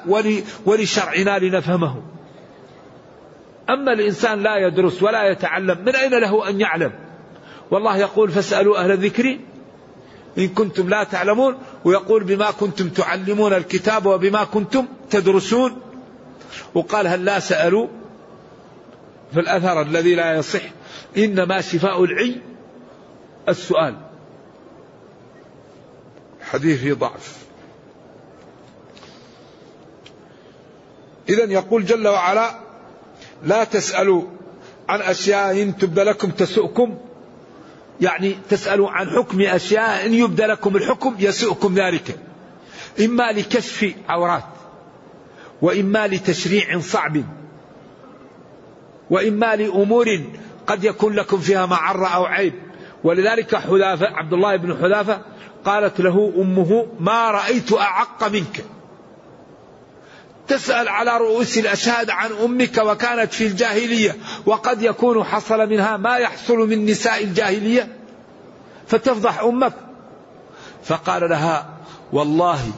ولشرعنا 0.67 1.39
لنفهمه. 1.39 2.12
أما 3.71 3.93
الإنسان 3.93 4.43
لا 4.43 4.57
يدرس 4.57 5.03
ولا 5.03 5.31
يتعلم 5.31 5.79
من 5.85 5.97
أين 5.97 6.11
له 6.11 6.49
أن 6.49 6.61
يعلم؟ 6.61 6.93
والله 7.71 7.97
يقول 7.97 8.31
فاسألوا 8.31 8.79
أهل 8.79 8.91
الذكر 8.91 9.39
إن 10.39 10.49
كنتم 10.49 10.89
لا 10.89 11.05
تعلمون. 11.05 11.59
ويقول 11.85 12.25
بما 12.25 12.51
كنتم 12.51 12.89
تعلمون 12.89 13.53
الكتاب 13.53 14.07
وبما 14.07 14.45
كنتم 14.45 14.87
تدرسون. 15.11 15.81
وقال 16.75 17.07
هل 17.07 17.25
لا 17.25 17.39
سألوا؟ 17.39 17.89
في 19.33 19.41
الأثر 19.41 19.83
الذي 19.83 20.15
لا 20.15 20.35
يصح 20.35 20.63
إنما 21.17 21.61
شفاء 21.61 22.05
العي 22.05 22.41
السؤال. 23.49 23.95
حديث 26.41 26.99
ضعف. 26.99 27.43
إذا 31.29 31.45
يقول 31.45 31.85
جل 31.85 32.09
وعلا 32.09 32.72
لا 33.45 33.65
تسألوا 33.65 34.23
عن 34.89 35.01
أشياء 35.01 35.63
إن 35.63 35.77
تبد 35.77 35.99
لكم 35.99 36.31
تسؤكم. 36.31 36.99
يعني 38.01 38.37
تسألوا 38.51 38.91
عن 38.91 39.11
حكم 39.11 39.41
أشياء 39.41 40.07
إن 40.07 40.15
يبدى 40.15 40.43
لكم 40.43 40.77
الحكم 40.77 41.15
يسؤكم 41.19 41.75
ذلك. 41.75 42.19
إما 43.01 43.33
لكشف 43.33 43.95
عورات 44.09 44.45
وإما 45.63 46.07
لتشريع 46.07 46.81
صعب 46.81 47.23
وإما 49.11 49.57
لأمور 49.57 50.21
قد 50.67 50.85
يكون 50.85 51.15
لكم 51.15 51.39
فيها 51.39 51.67
معرة 51.67 52.07
أو 52.07 52.25
عيب. 52.25 52.55
ولذلك 53.05 53.57
حذافة 53.57 54.07
عبد 54.07 54.33
الله 54.33 54.57
بن 54.57 54.77
حذافة 54.77 55.21
قالت 55.65 56.01
له 56.01 56.33
أمه 56.37 56.87
ما 57.01 57.31
رأيت 57.31 57.73
أعق 57.73 58.29
منك. 58.29 58.65
تسأل 60.53 60.89
على 60.89 61.17
رؤوس 61.17 61.59
الأشهاد 61.59 62.11
عن 62.11 62.33
أمك 62.33 62.79
وكانت 62.79 63.33
في 63.33 63.47
الجاهلية 63.47 64.17
وقد 64.47 64.83
يكون 64.83 65.25
حصل 65.25 65.69
منها 65.69 65.97
ما 65.97 66.17
يحصل 66.17 66.57
من 66.57 66.87
نساء 66.87 67.25
الجاهلية؟ 67.25 67.97
فتفضح 68.87 69.41
أمك. 69.41 69.75
فقال 70.85 71.31
لها 71.31 71.77
والله 72.13 72.73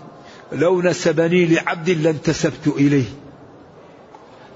لو 0.52 0.82
نسبني 0.82 1.46
لعبد 1.46 1.90
لانتسبت 1.90 2.66
إليه. 2.66 3.04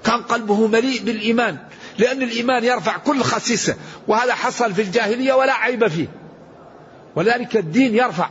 كان 0.04 0.22
قلبه 0.22 0.66
مليء 0.66 1.02
بالإيمان 1.02 1.59
لأن 1.98 2.22
الإيمان 2.22 2.64
يرفع 2.64 2.96
كل 2.96 3.22
خسيسة 3.22 3.76
وهذا 4.09 4.35
حصل 4.35 4.74
في 4.74 4.83
الجاهلية 4.83 5.33
ولا 5.33 5.52
عيب 5.52 5.88
فيه. 5.88 6.09
ولذلك 7.16 7.57
الدين 7.57 7.94
يرفع 7.94 8.31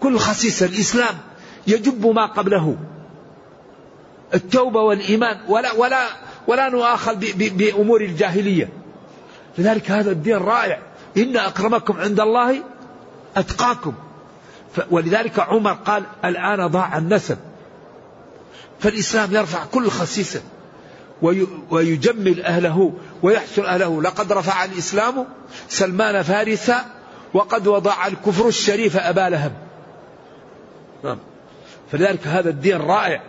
كل 0.00 0.18
خسيسة. 0.18 0.66
الإسلام 0.66 1.18
يجب 1.66 2.06
ما 2.06 2.26
قبله. 2.26 2.76
التوبة 4.34 4.80
والإيمان 4.80 5.38
ولا 5.48 5.72
ولا 5.72 6.06
ولا 6.46 6.68
نؤاخذ 6.68 7.14
بأمور 7.36 8.00
الجاهلية. 8.00 8.68
لذلك 9.58 9.90
هذا 9.90 10.10
الدين 10.10 10.36
رائع. 10.36 10.78
إن 11.16 11.36
أكرمكم 11.36 12.00
عند 12.00 12.20
الله 12.20 12.62
أتقاكم. 13.36 13.92
ولذلك 14.90 15.38
عمر 15.38 15.72
قال 15.72 16.02
الآن 16.24 16.66
ضاع 16.66 16.98
النسب. 16.98 17.38
فالإسلام 18.80 19.34
يرفع 19.34 19.64
كل 19.64 19.88
خسيسة. 19.88 20.42
ويجمل 21.70 22.42
أهله 22.42 22.92
ويحسن 23.22 23.64
أهله. 23.64 24.02
لقد 24.02 24.32
رفع 24.32 24.64
الإسلام 24.64 25.26
سلمان 25.68 26.22
فارسا 26.22 26.84
وقد 27.34 27.66
وضع 27.66 28.06
الكفر 28.06 28.48
الشريف 28.48 28.96
أبا 28.96 29.28
لهب. 29.28 29.52
نعم. 31.04 31.18
فلذلك 31.92 32.26
هذا 32.26 32.50
الدين 32.50 32.76
رائع. 32.76 33.22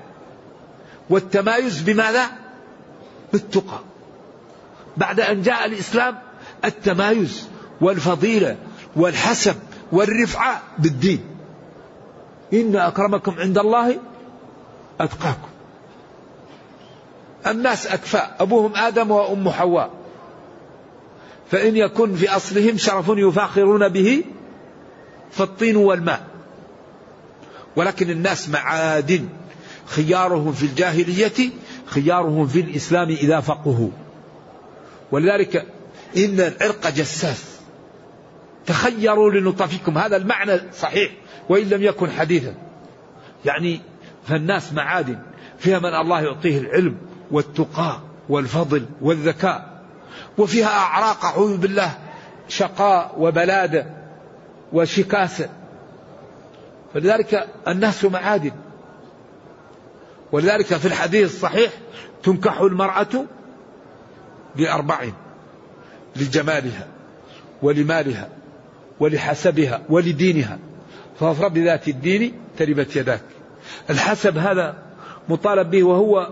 والتمايز 1.10 1.82
بماذا؟ 1.82 2.26
بالتقى. 3.34 3.80
بعد 4.98 5.20
أن 5.20 5.42
جاء 5.42 5.66
الإسلام 5.66 6.20
التمايز 6.66 7.48
والفضيلة 7.82 8.58
والحسب 8.96 9.56
والرفعة 9.92 10.62
بالدين. 10.80 11.24
إن 12.54 12.76
أكرمكم 12.76 13.36
عند 13.40 13.58
الله 13.58 13.98
أتقاكم. 15.00 15.48
الناس 17.48 17.88
أكفاء 17.88 18.36
أبوهم 18.40 18.76
آدم 18.76 19.12
وأم 19.12 19.50
حواء. 19.50 19.92
فإن 21.52 21.78
يكن 21.78 22.16
في 22.16 22.30
أصلهم 22.30 22.78
شرف 22.78 23.06
يفاخرون 23.10 23.90
به 23.90 24.24
فالطين 25.32 25.76
والماء. 25.76 26.28
ولكن 27.76 28.10
الناس 28.10 28.50
معادن. 28.50 29.30
خيارهم 29.88 30.52
في 30.52 30.64
الجاهلية 30.64 31.50
خيارهم 31.86 32.48
في 32.48 32.60
الإسلام 32.60 33.10
إذا 33.10 33.40
فقهوا. 33.40 33.90
ولذلك 35.12 35.56
إن 36.18 36.40
العرق 36.40 36.90
جساس. 36.90 37.58
تخيروا 38.66 39.32
لنطفكم 39.32 39.98
هذا 39.98 40.18
المعنى 40.18 40.62
صحيح 40.74 41.12
وإن 41.50 41.70
لم 41.70 41.84
يكن 41.84 42.12
حديثا. 42.12 42.54
يعني 43.46 43.82
فالناس 44.28 44.74
معادن 44.74 45.20
فيها 45.60 45.80
من 45.80 45.96
الله 45.96 46.22
يعطيه 46.22 46.60
العلم 46.60 46.98
والتقى 47.32 48.00
والفضل 48.30 48.86
والذكاء 49.02 49.82
وفيها 50.38 50.68
أعراق 50.68 51.26
أعوذ 51.26 51.58
بالله 51.58 51.98
شقاء 52.48 53.16
وبلادة 53.18 53.86
وشكاسة. 54.74 55.50
فلذلك 56.94 57.48
الناس 57.68 58.06
معادن. 58.06 58.52
ولذلك 60.32 60.66
في 60.66 60.86
الحديث 60.86 61.36
الصحيح 61.36 61.72
تنكح 62.24 62.60
المرأة 62.60 63.26
بأربع 64.56 65.06
لجمالها 66.16 66.88
ولمالها 67.62 68.30
ولحسبها 69.00 69.82
ولدينها. 69.90 70.60
فاظفر 71.20 71.48
بذات 71.48 71.88
الدين 71.88 72.34
تربت 72.58 72.96
يداك. 72.96 73.22
الحسب 73.90 74.38
هذا 74.38 74.76
مطالب 75.30 75.70
به 75.70 75.84
وهو 75.84 76.30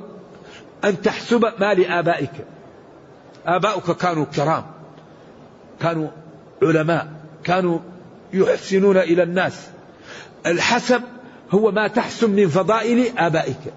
أن 0.84 1.02
تحسب 1.02 1.46
ما 1.60 1.74
لآبائك 1.74 2.32
آباؤك 3.46 3.98
كانوا 3.98 4.26
كرام 4.26 4.66
كانوا 5.82 6.08
علماء 6.64 7.08
كانوا 7.44 7.80
يحسنون 8.34 8.98
إلى 8.98 9.24
الناس. 9.24 9.68
الحسب 10.46 11.02
هو 11.52 11.72
ما 11.72 11.88
تحسن 11.88 12.30
من 12.30 12.48
فضائل 12.48 13.18
آبائك. 13.18 13.74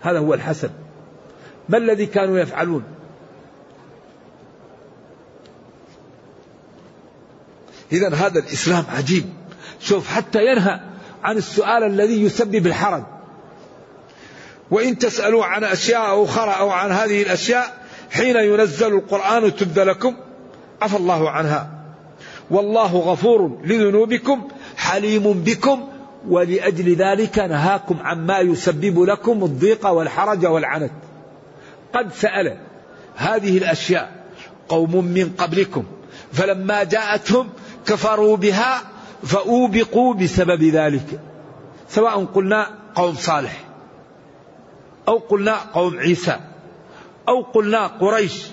هذا 0.00 0.18
هو 0.18 0.34
الحسب 0.34 0.70
ما 1.68 1.78
الذي 1.78 2.06
كانوا 2.06 2.38
يفعلون؟ 2.38 2.82
إذا 7.92 8.14
هذا 8.14 8.38
الإسلام 8.38 8.84
عجيب. 8.88 9.24
شوف 9.80 10.08
حتى 10.08 10.46
ينهى 10.46 10.80
عن 11.22 11.36
السؤال 11.36 11.84
الذي 11.84 12.22
يسبب 12.22 12.66
الحرج. 12.66 13.02
وإن 14.70 14.98
تسألوا 14.98 15.44
عن 15.44 15.64
أشياء 15.64 16.24
أخرى 16.24 16.50
أو 16.50 16.70
عن 16.70 16.92
هذه 16.92 17.22
الأشياء 17.22 17.86
حين 18.10 18.36
ينزل 18.36 18.94
القرآن 18.94 19.56
تبد 19.56 19.78
لكم 19.78 20.16
عفى 20.82 20.96
الله 20.96 21.30
عنها. 21.30 21.70
والله 22.50 22.96
غفور 22.96 23.60
لذنوبكم 23.64 24.48
حليم 24.76 25.32
بكم 25.32 25.88
ولأجل 26.28 26.94
ذلك 26.94 27.38
نهاكم 27.38 27.96
عما 28.02 28.38
يسبب 28.38 29.02
لكم 29.02 29.44
الضيق 29.44 29.86
والحرج 29.86 30.46
والعنت. 30.46 30.92
قد 31.94 32.12
سأل 32.12 32.56
هذه 33.16 33.58
الأشياء 33.58 34.24
قوم 34.68 35.04
من 35.04 35.32
قبلكم 35.38 35.84
فلما 36.32 36.84
جاءتهم 36.84 37.48
كفروا 37.86 38.36
بها 38.36 38.82
فأوبقوا 39.22 40.14
بسبب 40.14 40.62
ذلك. 40.62 41.20
سواء 41.88 42.24
قلنا 42.24 42.66
قوم 42.94 43.14
صالح 43.14 43.64
أو 45.08 45.18
قلنا 45.18 45.56
قوم 45.56 45.98
عيسى 45.98 46.36
أو 47.28 47.42
قلنا 47.42 47.86
قريش 47.86 48.46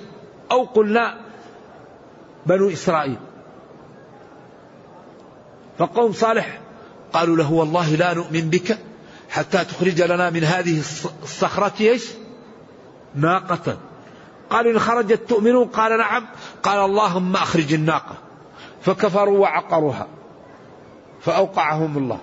أو 0.51 0.63
قلنا 0.63 1.17
بنو 2.45 2.69
إسرائيل. 2.69 3.17
فقوم 5.77 6.11
صالح 6.11 6.59
قالوا 7.13 7.37
له 7.37 7.53
والله 7.53 7.95
لا 7.95 8.13
نؤمن 8.13 8.49
بك 8.49 8.77
حتى 9.29 9.65
تخرج 9.65 10.01
لنا 10.01 10.29
من 10.29 10.43
هذه 10.43 10.79
الصخرة 11.23 11.73
إيش؟ 11.81 12.05
ناقة. 13.15 13.77
قالوا 14.49 14.71
إن 14.71 14.79
خرجت 14.79 15.29
تؤمنون 15.29 15.67
قال 15.67 15.97
نعم. 15.97 16.25
قال 16.63 16.85
اللهم 16.85 17.35
أخرج 17.35 17.73
الناقة. 17.73 18.15
فكفروا 18.81 19.39
وعقروها. 19.39 20.07
فأوقعهم 21.21 21.97
الله. 21.97 22.19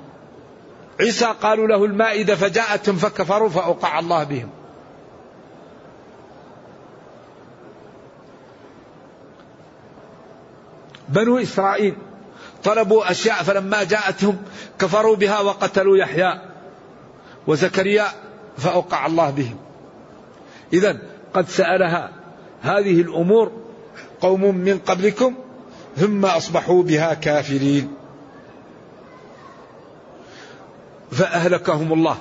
عيسى 1.01 1.35
قالوا 1.43 1.67
له 1.67 1.85
المائدة 1.85 2.37
فجاءتهم 2.37 2.97
فكفروا 2.97 3.49
فأوقع 3.49 3.99
الله 3.99 4.25
بهم. 4.25 4.49
بنو 11.09 11.39
إسرائيل 11.39 11.95
طلبوا 12.65 13.11
أشياء 13.11 13.43
فلما 13.43 13.85
جاءتهم 13.85 14.37
كفروا 14.79 15.17
بها 15.17 15.41
وقتلوا 15.41 15.97
يحيى 15.97 16.41
وزكريا 17.47 18.07
فأوقع 18.57 19.07
الله 19.07 19.31
بهم. 19.31 19.57
إذا 20.73 20.99
قد 21.35 21.49
سألها 21.49 22.11
هذه 22.63 23.01
الأمور 23.01 23.53
قوم 24.21 24.55
من 24.55 24.79
قبلكم 24.79 25.35
ثم 25.97 26.25
أصبحوا 26.25 26.83
بها 26.83 27.15
كافرين. 27.15 27.95
فأهلكهم 31.11 31.93
الله. 31.93 32.17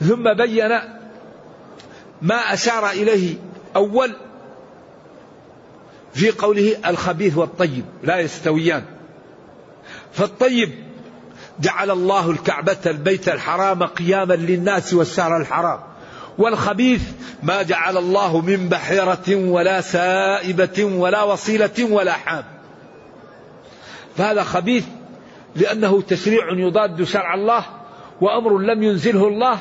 ثم 0.00 0.34
بين 0.34 0.68
ما 2.22 2.52
أشار 2.52 2.90
إليه 2.90 3.34
أول 3.76 4.12
في 6.14 6.30
قوله 6.30 6.76
الخبيث 6.86 7.36
والطيب 7.36 7.84
لا 8.02 8.18
يستويان. 8.18 8.97
فالطيب 10.18 10.70
جعل 11.60 11.90
الله 11.90 12.30
الكعبة 12.30 12.76
البيت 12.86 13.28
الحرام 13.28 13.82
قياما 13.82 14.34
للناس 14.34 14.94
والشهر 14.94 15.36
الحرام 15.36 15.80
والخبيث 16.38 17.02
ما 17.42 17.62
جعل 17.62 17.96
الله 17.96 18.40
من 18.40 18.68
بحيرة 18.68 19.28
ولا 19.28 19.80
سائبة 19.80 20.84
ولا 20.84 21.22
وصيلة 21.22 21.84
ولا 21.90 22.12
حام. 22.12 22.44
فهذا 24.16 24.42
خبيث 24.42 24.84
لأنه 25.56 26.02
تشريع 26.02 26.52
يضاد 26.52 27.04
شرع 27.04 27.34
الله 27.34 27.64
وأمر 28.20 28.58
لم 28.58 28.82
ينزله 28.82 29.28
الله 29.28 29.58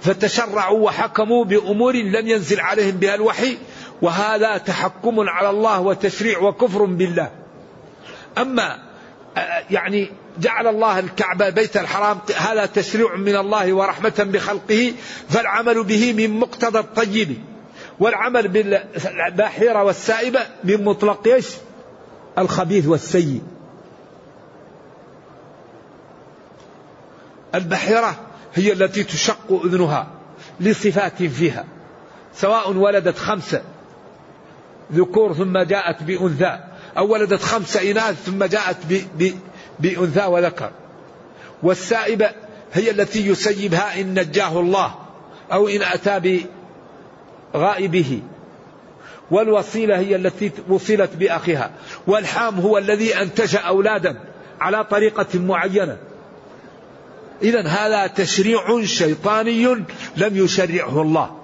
فتشرعوا 0.00 0.78
وحكموا 0.78 1.44
بأمور 1.44 1.96
لم 1.96 2.28
ينزل 2.28 2.60
عليهم 2.60 2.96
بها 2.96 3.14
الوحي 3.14 3.58
وهذا 4.02 4.58
تحكم 4.58 5.20
على 5.20 5.50
الله 5.50 5.80
وتشريع 5.80 6.38
وكفر 6.38 6.84
بالله. 6.84 7.30
أما 8.38 8.89
يعني 9.70 10.10
جعل 10.38 10.66
الله 10.66 10.98
الكعبة 10.98 11.50
بيت 11.50 11.76
الحرام 11.76 12.18
هذا 12.36 12.66
تشريع 12.66 13.16
من 13.16 13.36
الله 13.36 13.72
ورحمة 13.72 14.26
بخلقه 14.32 14.92
فالعمل 15.28 15.84
به 15.84 16.12
من 16.12 16.40
مقتضى 16.40 16.78
الطيب 16.78 17.38
والعمل 18.00 18.48
بالباحرة 18.48 19.82
والسائبة 19.82 20.40
من 20.64 20.84
مطلق 20.84 21.28
إيش؟ 21.28 21.46
الخبيث 22.38 22.86
والسيء 22.86 23.42
البحيرة 27.54 28.16
هي 28.54 28.72
التي 28.72 29.04
تشق 29.04 29.62
أذنها 29.64 30.06
لصفات 30.60 31.22
فيها 31.22 31.64
سواء 32.34 32.72
ولدت 32.72 33.18
خمسة 33.18 33.62
ذكور 34.92 35.34
ثم 35.34 35.58
جاءت 35.58 36.02
بأنثى 36.02 36.58
أو 37.00 37.12
ولدت 37.12 37.42
خمسة 37.42 37.90
إناث 37.90 38.24
ثم 38.26 38.44
جاءت 38.44 38.76
بأنثى 39.78 40.24
وذكر. 40.26 40.70
والسائبة 41.62 42.30
هي 42.72 42.90
التي 42.90 43.26
يسيبها 43.26 44.00
إن 44.00 44.18
نجاه 44.18 44.60
الله 44.60 44.94
أو 45.52 45.68
إن 45.68 45.82
أتى 45.82 46.46
بغائبه. 47.54 48.22
والوصيلة 49.30 49.98
هي 49.98 50.16
التي 50.16 50.50
وصلت 50.68 51.10
بأخيها. 51.16 51.70
والحام 52.06 52.60
هو 52.60 52.78
الذي 52.78 53.16
أنتج 53.16 53.56
أولادا 53.56 54.20
على 54.60 54.84
طريقة 54.84 55.38
معينة. 55.38 55.96
إذا 57.42 57.66
هذا 57.66 58.06
تشريع 58.06 58.84
شيطاني 58.84 59.64
لم 60.16 60.36
يشرعه 60.36 61.02
الله. 61.02 61.39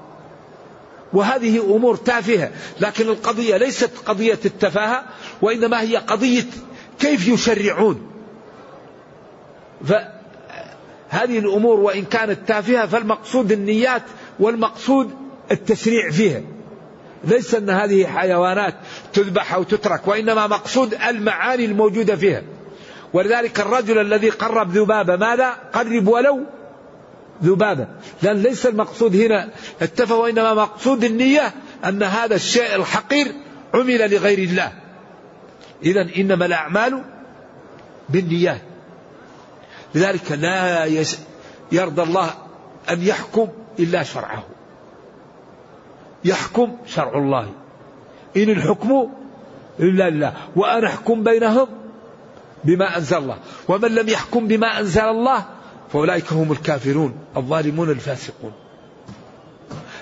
وهذه 1.12 1.76
أمور 1.76 1.96
تافهة 1.96 2.50
لكن 2.80 3.08
القضية 3.08 3.56
ليست 3.56 3.90
قضية 4.06 4.38
التفاهة 4.44 5.04
وإنما 5.42 5.80
هي 5.80 5.96
قضية 5.96 6.44
كيف 6.98 7.28
يشرعون. 7.28 8.10
فهذه 9.84 11.38
الأمور 11.38 11.80
وإن 11.80 12.04
كانت 12.04 12.48
تافهة 12.48 12.86
فالمقصود 12.86 13.52
النيات 13.52 14.02
والمقصود 14.40 15.10
التشريع 15.50 16.10
فيها. 16.10 16.40
ليس 17.24 17.54
أن 17.54 17.70
هذه 17.70 18.06
حيوانات 18.06 18.74
تذبح 19.12 19.54
أو 19.54 19.62
تترك 19.62 20.08
وإنما 20.08 20.46
مقصود 20.46 20.94
المعاني 20.94 21.64
الموجودة 21.64 22.16
فيها. 22.16 22.42
ولذلك 23.12 23.60
الرجل 23.60 23.98
الذي 23.98 24.30
قرب 24.30 24.70
ذبابة 24.76 25.16
ماذا؟ 25.16 25.50
قرب 25.72 26.08
ولو 26.08 26.40
ذبابة. 27.42 27.86
لأن 28.22 28.36
ليس 28.36 28.66
المقصود 28.66 29.16
هنا 29.16 29.48
التفة 29.82 30.14
وإنما 30.14 30.54
مقصود 30.54 31.04
النية 31.04 31.54
أن 31.84 32.02
هذا 32.02 32.34
الشيء 32.34 32.74
الحقير 32.74 33.32
عمل 33.74 34.14
لغير 34.14 34.38
الله. 34.38 34.72
إذا 35.82 36.08
إنما 36.16 36.46
الأعمال 36.46 37.02
بالنيات 38.08 38.60
لذلك 39.94 40.32
لا 40.32 40.86
يرضى 41.72 42.02
الله 42.02 42.30
أن 42.90 43.02
يحكم 43.02 43.48
إلا 43.78 44.02
شرعه. 44.02 44.44
يحكم 46.24 46.76
شرع 46.86 47.18
الله. 47.18 47.52
إن 48.36 48.50
الحكم 48.50 49.12
إلا 49.80 50.08
الله 50.08 50.32
وأن 50.56 50.84
أحكم 50.84 51.24
بينهم 51.24 51.68
بما 52.64 52.96
أنزل 52.96 53.16
الله. 53.16 53.38
ومن 53.68 53.94
لم 53.94 54.08
يحكم 54.08 54.48
بما 54.48 54.80
أنزل 54.80 55.04
الله 55.04 55.44
فأولئك 55.92 56.32
هم 56.32 56.52
الكافرون 56.52 57.14
الظالمون 57.36 57.90
الفاسقون. 57.90 58.52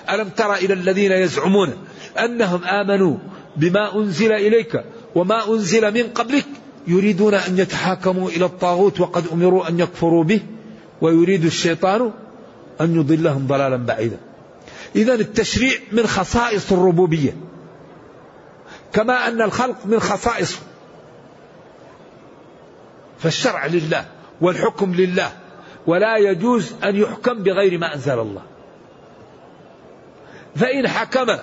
ألم 0.09 0.29
تر 0.29 0.53
إلى 0.53 0.73
الذين 0.73 1.11
يزعمون 1.11 1.73
أنهم 2.19 2.63
آمنوا 2.63 3.17
بما 3.55 3.95
أنزل 3.95 4.31
إليك 4.31 4.83
وما 5.15 5.49
أنزل 5.49 5.93
من 5.93 6.09
قبلك 6.09 6.45
يريدون 6.87 7.33
أن 7.33 7.57
يتحاكموا 7.57 8.29
إلى 8.29 8.45
الطاغوت 8.45 8.99
وقد 8.99 9.27
أمروا 9.33 9.69
أن 9.69 9.79
يكفروا 9.79 10.23
به 10.23 10.41
ويريد 11.01 11.45
الشيطان 11.45 12.11
أن 12.81 12.95
يضلهم 12.95 13.47
ضلالا 13.47 13.77
بعيدا. 13.77 14.17
إذا 14.95 15.13
التشريع 15.13 15.73
من 15.91 16.07
خصائص 16.07 16.71
الربوبية. 16.71 17.37
كما 18.93 19.27
أن 19.27 19.41
الخلق 19.41 19.85
من 19.85 19.99
خصائصه 19.99 20.59
فالشرع 23.19 23.65
لله 23.65 24.05
والحكم 24.41 24.93
لله. 24.93 25.31
ولا 25.87 26.17
يجوز 26.17 26.73
أن 26.83 26.95
يحكم 26.95 27.43
بغير 27.43 27.77
ما 27.77 27.93
أنزل 27.93 28.19
الله. 28.19 28.41
فإن 30.55 30.87
حكم 30.87 31.37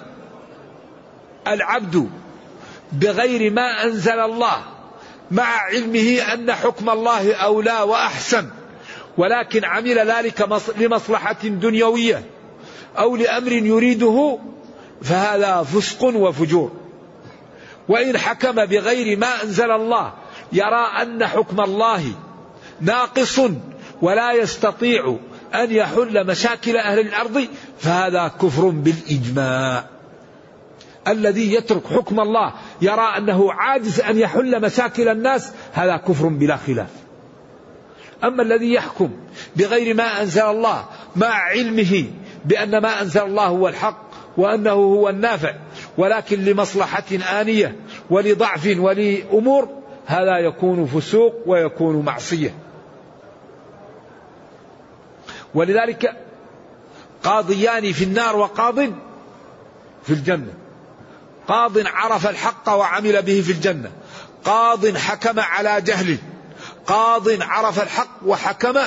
العبد 1.49 2.11
بغير 2.93 3.53
ما 3.53 3.85
أنزل 3.85 4.21
الله 4.21 4.63
مع 5.31 5.45
علمه 5.45 6.19
أن 6.35 6.53
حكم 6.53 6.91
الله 6.91 7.35
أولى 7.35 7.81
وأحسن 7.81 8.49
ولكن 9.19 9.65
عمل 9.65 9.99
ذلك 9.99 10.49
لمصلحة 10.77 11.43
دنيوية 11.43 12.25
أو 12.99 13.17
لأمر 13.17 13.53
يريده 13.53 14.39
فهذا 15.03 15.63
فسق 15.63 16.05
وفجور. 16.05 16.73
وإن 17.89 18.19
حكم 18.19 18.67
بغير 18.67 19.19
ما 19.19 19.43
أنزل 19.43 19.71
الله 19.71 20.13
يرى 20.53 20.87
أن 21.03 21.27
حكم 21.27 21.61
الله 21.61 22.05
ناقص 22.81 23.41
ولا 24.03 24.33
يستطيع 24.33 25.17
أن 25.55 25.73
يحل 25.73 26.27
مشاكل 26.27 26.77
أهل 26.77 26.99
الأرض 26.99 27.47
فهذا 27.79 28.29
كفر 28.29 28.69
بالإجماع. 28.69 29.85
الذي 31.09 31.55
يترك 31.55 31.87
حكم 31.87 32.21
الله 32.21 32.53
يرى 32.83 33.15
أنه 33.17 33.53
عاجز 33.53 34.01
أن 34.01 34.19
يحل 34.19 34.63
مشاكل 34.63 35.09
الناس 35.09 35.53
هذا 35.73 35.97
كفر 35.97 36.29
بلا 36.29 36.57
خلاف. 36.57 36.91
أما 38.25 38.43
الذي 38.43 38.73
يحكم 38.73 39.11
بغير 39.57 39.95
ما 39.95 40.21
أنزل 40.21 40.43
الله 40.43 40.85
مع 41.17 41.35
علمه 41.35 42.05
بأن 42.45 42.79
ما 42.79 43.03
أنزل 43.03 43.21
الله 43.21 43.47
هو 43.47 43.69
الحق 43.69 44.03
وأنه 44.37 44.71
هو 44.71 45.09
النافع 45.09 45.55
ولكن 45.99 46.45
لمصلحة 46.45 47.05
آنية 47.41 47.77
ولضعف 48.11 48.77
ولأمور 48.79 49.69
هذا 50.07 50.39
يكون 50.39 50.87
فسوق 50.87 51.35
ويكون 51.47 52.05
معصية. 52.05 52.55
ولذلك 55.55 56.17
قاضيان 57.23 57.93
في 57.93 58.05
النار 58.05 58.37
وقاض 58.37 58.81
في 60.03 60.11
الجنة. 60.11 60.55
قاض 61.49 61.87
عرف 61.87 62.27
الحق 62.27 62.69
وعمل 62.69 63.23
به 63.23 63.41
في 63.41 63.53
الجنة. 63.53 63.91
قاض 64.45 64.97
حكم 64.97 65.41
على 65.41 65.81
جهل 65.81 66.19
قاض 66.87 67.43
عرف 67.43 67.83
الحق 67.83 68.19
وحكم 68.27 68.81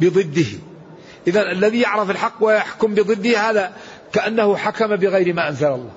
بضده. 0.00 0.58
إذا 1.26 1.42
الذي 1.52 1.80
يعرف 1.80 2.10
الحق 2.10 2.34
ويحكم 2.40 2.94
بضده 2.94 3.38
هذا 3.38 3.72
كأنه 4.12 4.56
حكم 4.56 4.96
بغير 4.96 5.34
ما 5.34 5.48
أنزل 5.48 5.66
الله. 5.66 5.90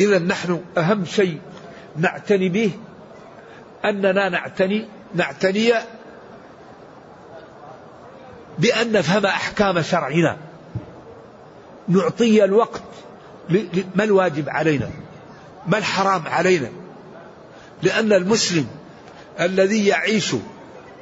إذا 0.00 0.18
نحن 0.18 0.60
أهم 0.78 1.04
شيء 1.04 1.38
نعتني 1.96 2.48
به 2.48 2.72
أننا 3.84 4.28
نعتني 4.28 4.88
نعتني 5.14 5.72
بأن 8.58 8.92
نفهم 8.92 9.26
أحكام 9.26 9.82
شرعنا. 9.82 10.36
نعطي 11.88 12.44
الوقت 12.44 12.82
ما 13.94 14.04
الواجب 14.04 14.48
علينا؟ 14.48 14.90
ما 15.66 15.78
الحرام 15.78 16.22
علينا؟ 16.26 16.68
لأن 17.82 18.12
المسلم 18.12 18.66
الذي 19.40 19.86
يعيش 19.86 20.34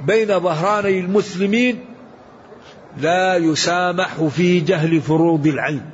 بين 0.01 0.41
ظهراني 0.41 1.01
المسلمين 1.01 1.85
لا 2.97 3.37
يسامح 3.37 4.25
في 4.25 4.61
جهل 4.61 5.01
فروض 5.01 5.47
العين 5.47 5.91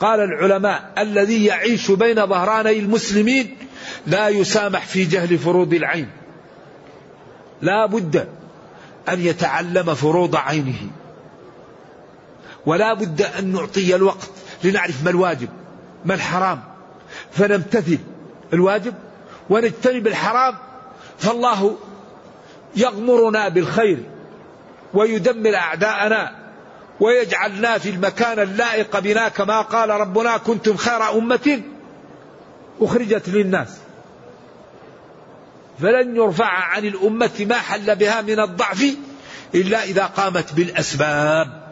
قال 0.00 0.20
العلماء 0.20 0.92
الذي 0.98 1.44
يعيش 1.44 1.90
بين 1.90 2.26
ظهراني 2.26 2.78
المسلمين 2.78 3.56
لا 4.06 4.28
يسامح 4.28 4.86
في 4.86 5.04
جهل 5.04 5.38
فروض 5.38 5.74
العين 5.74 6.08
لا 7.64 7.86
بد 7.86 8.28
أن 9.08 9.20
يتعلم 9.20 9.94
فروض 9.94 10.36
عينه. 10.36 10.90
ولا 12.66 12.94
بد 12.94 13.22
أن 13.22 13.52
نعطي 13.52 13.94
الوقت 13.96 14.30
لنعرف 14.64 15.04
ما 15.04 15.10
الواجب 15.10 15.48
ما 16.04 16.14
الحرام. 16.14 16.60
فنمتثل 17.32 17.98
الواجب 18.52 18.94
ونجتنب 19.50 20.06
الحرام. 20.06 20.54
فالله 21.18 21.76
يغمرنا 22.76 23.48
بالخير 23.48 23.98
ويدمر 24.94 25.54
أعداءنا 25.54 26.36
ويجعلنا 27.00 27.78
في 27.78 27.90
المكان 27.90 28.38
اللائق 28.38 28.98
بنا 28.98 29.28
كما 29.28 29.60
قال 29.60 29.90
ربنا 29.90 30.36
كنتم 30.36 30.76
خير 30.76 31.18
أمة 31.18 31.62
أخرجت 32.80 33.28
للناس. 33.28 33.83
فلن 35.80 36.16
يرفع 36.16 36.46
عن 36.46 36.84
الأمة 36.84 37.30
ما 37.40 37.54
حل 37.54 37.96
بها 37.96 38.22
من 38.22 38.40
الضعف 38.40 38.84
إلا 39.54 39.84
إذا 39.84 40.06
قامت 40.06 40.52
بالأسباب. 40.52 41.64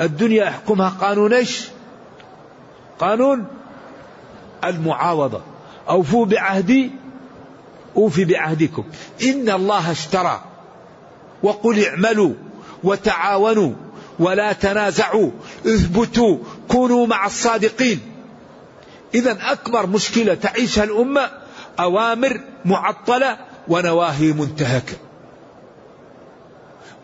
الدنيا 0.00 0.44
يحكمها 0.44 0.88
قانون 0.88 1.32
إيش؟ 1.32 1.68
قانون 2.98 3.46
المعاوضة. 4.64 5.42
أوفوا 5.88 6.26
بعهدي 6.26 6.90
أوفي 7.96 8.24
بعهدكم. 8.24 8.84
إن 9.22 9.50
الله 9.50 9.90
اشترى 9.90 10.44
وقل 11.42 11.84
اعملوا 11.84 12.34
وتعاونوا 12.84 13.72
ولا 14.18 14.52
تنازعوا 14.52 15.30
اثبتوا 15.66 16.38
كونوا 16.68 17.06
مع 17.06 17.26
الصادقين. 17.26 18.00
إذا 19.14 19.38
أكبر 19.52 19.86
مشكلة 19.86 20.34
تعيشها 20.34 20.84
الأمة 20.84 21.30
أوامر 21.80 22.40
معطلة 22.64 23.38
ونواهي 23.68 24.32
منتهكة 24.32 24.96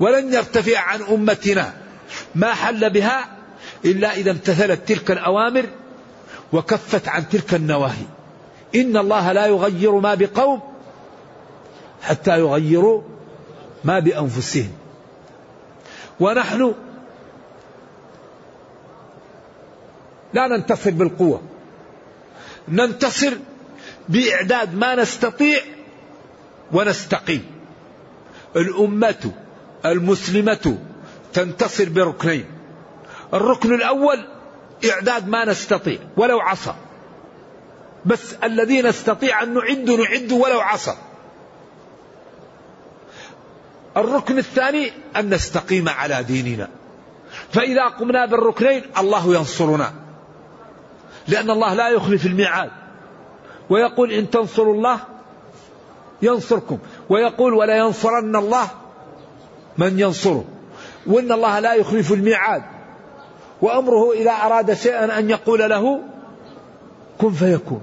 ولن 0.00 0.34
يرتفع 0.34 0.78
عن 0.78 1.02
أمتنا. 1.02 1.74
ما 2.34 2.54
حل 2.54 2.90
بها 2.90 3.28
إلا 3.84 4.14
إذا 4.14 4.30
امتثلت 4.30 4.88
تلك 4.88 5.10
الأوامر 5.10 5.66
وكفت 6.52 7.08
عن 7.08 7.28
تلك 7.28 7.54
النواهي. 7.54 8.06
إن 8.74 8.96
الله 8.96 9.32
لا 9.32 9.46
يغير 9.46 9.92
ما 9.92 10.14
بقوم 10.14 10.60
حتى 12.02 12.38
يغيروا 12.38 13.02
ما 13.84 13.98
بأنفسهم. 13.98 14.72
ونحن 16.20 16.74
لا 20.34 20.46
ننتصر 20.48 20.90
بالقوة. 20.90 21.42
ننتصر 22.68 23.32
بإعداد 24.08 24.74
ما 24.74 24.94
نستطيع 24.94 25.60
ونستقيم. 26.72 27.44
الأمة 28.56 29.32
المسلمة 29.84 30.78
تنتصر 31.32 31.88
بركنين. 31.88 32.44
الركن 33.34 33.74
الأول 33.74 34.26
إعداد 34.90 35.28
ما 35.28 35.44
نستطيع 35.44 35.98
ولو 36.16 36.40
عصى 36.40 36.74
بس 38.04 38.34
الذي 38.44 38.82
نستطيع 38.82 39.42
أن 39.42 39.54
نعد 39.54 39.90
نعد 39.90 40.32
ولو 40.32 40.60
عصى 40.60 40.94
الركن 43.96 44.38
الثاني 44.38 44.92
أن 45.16 45.34
نستقيم 45.34 45.88
على 45.88 46.22
ديننا. 46.22 46.68
فإذا 47.52 47.84
قمنا 47.84 48.26
بالركنين 48.26 48.82
الله 48.98 49.34
ينصرنا. 49.34 49.92
لأن 51.28 51.50
الله 51.50 51.74
لا 51.74 51.88
يخلف 51.88 52.26
الميعاد. 52.26 52.70
ويقول 53.70 54.12
إن 54.12 54.30
تنصروا 54.30 54.74
الله 54.74 55.00
ينصركم 56.22 56.78
ويقول 57.08 57.54
ولا 57.54 57.76
ينصرن 57.76 58.36
الله 58.36 58.68
من 59.78 60.00
ينصره 60.00 60.44
وإن 61.06 61.32
الله 61.32 61.58
لا 61.58 61.74
يخلف 61.74 62.12
الميعاد 62.12 62.62
وأمره 63.62 64.12
إذا 64.12 64.30
أراد 64.30 64.74
شيئا 64.74 65.18
أن 65.18 65.30
يقول 65.30 65.70
له 65.70 66.00
كن 67.18 67.32
فيكون. 67.32 67.82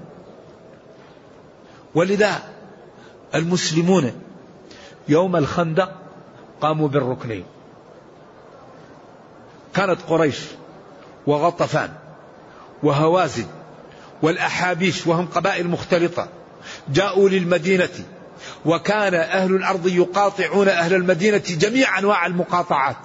ولذا 1.96 2.32
المسلمون 3.36 4.12
يوم 5.08 5.36
الخندق 5.36 5.92
قاموا 6.62 6.88
بالركنين. 6.88 7.46
كانت 9.74 10.02
قريش 10.10 10.46
وغطفان 11.28 11.90
وهوازن 12.84 13.46
والأحابيش 14.24 15.08
وهم 15.08 15.26
قبائل 15.26 15.68
مختلطة 15.68 16.28
جاءوا 16.90 17.30
للمدينة 17.30 17.90
وكان 18.66 19.14
أهل 19.14 19.56
الأرض 19.56 19.88
يقاطعون 19.88 20.68
أهل 20.68 20.94
المدينة 20.94 21.44
جميع 21.48 22.00
أنواع 22.00 22.26
المقاطعات. 22.26 22.96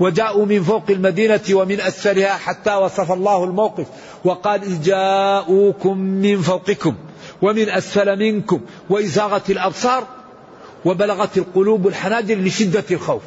وجاءوا 0.00 0.46
من 0.46 0.62
فوق 0.62 0.84
المدينة 0.90 1.40
ومن 1.52 1.80
أسفلها 1.80 2.36
حتى 2.36 2.74
وصف 2.74 3.12
الله 3.12 3.44
الموقف 3.44 3.86
وقال 4.24 4.82
جاءوكم 4.82 5.98
من 5.98 6.42
فوقكم 6.42 6.94
ومن 7.42 7.68
أسفل 7.68 8.18
منكم 8.18 8.60
وإزاغت 8.90 9.50
الأبصار 9.50 10.06
وبلغت 10.84 11.38
القلوب 11.38 11.86
الحناجر 11.86 12.34
لشدة 12.38 12.84
الخوف. 12.90 13.22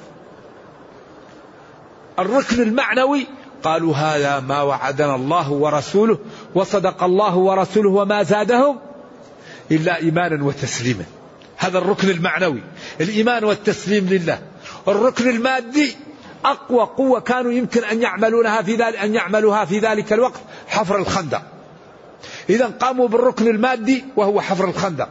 الركن 2.20 2.62
المعنوي 2.62 3.28
قالوا 3.64 3.96
هذا 3.96 4.40
ما 4.40 4.62
وعدنا 4.62 5.16
الله 5.16 5.52
ورسوله 5.52 6.18
وصدق 6.56 7.04
الله 7.04 7.38
ورسوله 7.38 7.90
وما 7.90 8.24
زادهم 8.24 8.80
إلا 9.72 9.98
إيمانا 9.98 10.44
وتسليما. 10.44 11.04
هذا 11.58 11.78
الركن 11.78 12.10
المعنوي. 12.10 12.62
الإيمان 13.02 13.44
والتسليم 13.44 14.08
لله. 14.10 14.40
الركن 14.88 15.30
المادي 15.30 15.96
أقوى 16.46 16.84
قوة 16.98 17.20
كانوا 17.20 17.52
يمكن 17.52 17.84
أن 17.84 18.02
يعملونها 18.02 18.62
في 18.62 18.76
ذلك 18.76 18.96
أن 18.96 19.16
يعملوها 19.16 19.66
في 19.66 19.80
ذلك 19.80 20.14
الوقت. 20.14 20.42
حفر 20.68 20.96
الخندق. 20.96 21.42
إذا 22.50 22.66
قاموا 22.66 23.08
بالركن 23.08 23.48
المادي 23.48 24.06
وهو 24.16 24.42
حفر 24.42 24.66
الخندق. 24.66 25.10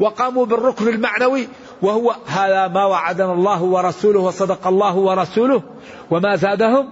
وقاموا 0.00 0.46
بالركن 0.46 0.88
المعنوي 0.88 1.48
وهو 1.82 2.14
هذا 2.26 2.68
ما 2.68 2.84
وعدنا 2.84 3.32
الله 3.32 3.62
ورسوله 3.62 4.20
وصدق 4.20 4.66
الله 4.66 4.94
ورسوله 4.94 5.62
وما 6.10 6.36
زادهم 6.36 6.88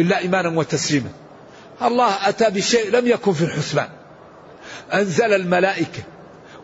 إلا 0.00 0.18
إيمانا 0.18 0.58
وتسليما. 0.58 1.10
الله 1.82 2.28
أتى 2.28 2.50
بشيء 2.50 2.90
لم 2.90 3.06
يكن 3.06 3.32
في 3.32 3.44
الحسبان. 3.44 3.88
أنزل 4.94 5.32
الملائكة 5.32 6.02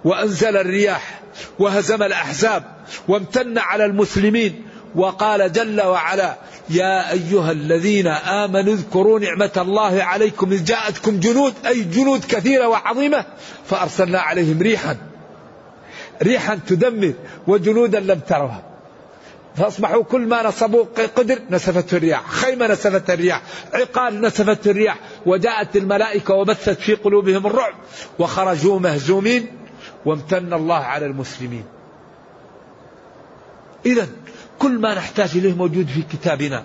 وأنزل 0.04 0.56
الرياح 0.56 1.20
وهزم 1.58 2.02
الأحزاب 2.02 2.64
وامتن 3.08 3.58
على 3.58 3.84
المسلمين 3.84 4.62
وقال 4.94 5.52
جل 5.52 5.82
وعلا 5.82 6.36
يا 6.70 7.12
أيها 7.12 7.52
الذين 7.52 8.06
آمنوا 8.06 8.74
اذكروا 8.74 9.20
نعمة 9.20 9.50
الله 9.56 10.02
عليكم 10.02 10.52
إذ 10.52 10.64
جاءتكم 10.64 11.20
جنود 11.20 11.54
أي 11.66 11.82
جنود 11.82 12.24
كثيرة 12.24 12.68
وعظيمة 12.68 13.24
فأرسلنا 13.66 14.20
عليهم 14.20 14.62
ريحا 14.62 14.96
ريحا 16.22 16.58
تدمر 16.66 17.12
وجنودا 17.46 18.00
لم 18.00 18.18
تروها. 18.18 18.62
فأصبحوا 19.56 20.02
كل 20.04 20.20
ما 20.20 20.42
نصبوا 20.42 20.84
قدر 21.16 21.38
نسفته 21.50 21.96
الرياح 21.96 22.30
خيمة 22.30 22.66
نسفت 22.66 23.10
الرياح 23.10 23.42
عقال 23.74 24.20
نسفت 24.20 24.66
الرياح 24.66 24.98
وجاءت 25.26 25.76
الملائكة 25.76 26.34
وبثت 26.34 26.80
في 26.80 26.94
قلوبهم 26.94 27.46
الرعب 27.46 27.74
وخرجوا 28.18 28.80
مهزومين 28.80 29.46
وامتن 30.04 30.52
الله 30.52 30.74
على 30.74 31.06
المسلمين. 31.06 31.64
إذا 33.86 34.08
كل 34.58 34.78
ما 34.78 34.94
نحتاج 34.94 35.30
إليه 35.36 35.54
موجود 35.54 35.86
في 35.86 36.02
كتابنا. 36.02 36.64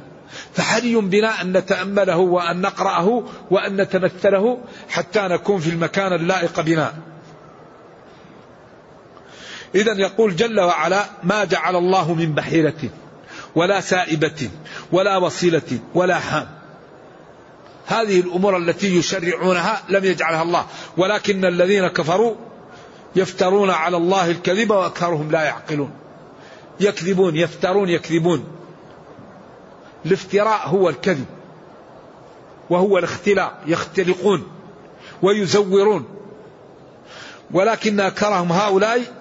فحري 0.53 0.95
بنا 0.95 1.41
أن 1.41 1.57
نتأمله 1.57 2.17
وأن 2.17 2.61
نقرأه 2.61 3.23
وأن 3.51 3.81
نتمثله 3.81 4.57
حتى 4.89 5.21
نكون 5.21 5.59
في 5.59 5.69
المكان 5.69 6.13
اللائق 6.13 6.61
بنا. 6.61 6.93
إذا 9.75 9.93
يقول 9.93 10.35
جل 10.35 10.59
وعلا 10.59 11.05
ما 11.23 11.43
جعل 11.43 11.75
الله 11.75 12.13
من 12.13 12.33
بحيرة 12.33 12.89
ولا 13.55 13.81
سائبة 13.81 14.49
ولا 14.91 15.17
وصيلة 15.17 15.79
ولا 15.93 16.19
حام. 16.19 16.47
هذه 17.85 18.19
الأمور 18.19 18.57
التي 18.57 18.97
يشرعونها 18.97 19.83
لم 19.89 20.05
يجعلها 20.05 20.43
الله. 20.43 20.65
ولكن 20.97 21.45
الذين 21.45 21.87
كفروا 21.87 22.35
يفترون 23.15 23.69
على 23.69 23.97
الله 23.97 24.31
الكذب 24.31 24.71
وأكثرهم 24.71 25.31
لا 25.31 25.43
يعقلون. 25.43 25.91
يكذبون 26.79 27.35
يفترون 27.35 27.89
يكذبون. 27.89 28.43
الافتراء 30.05 30.67
هو 30.67 30.89
الكذب 30.89 31.25
وهو 32.69 32.97
الاختلاق 32.97 33.61
يختلقون 33.67 34.47
ويزورون. 35.21 36.05
ولكن 37.51 37.99
أكثرهم 37.99 38.51
هؤلاء 38.51 39.20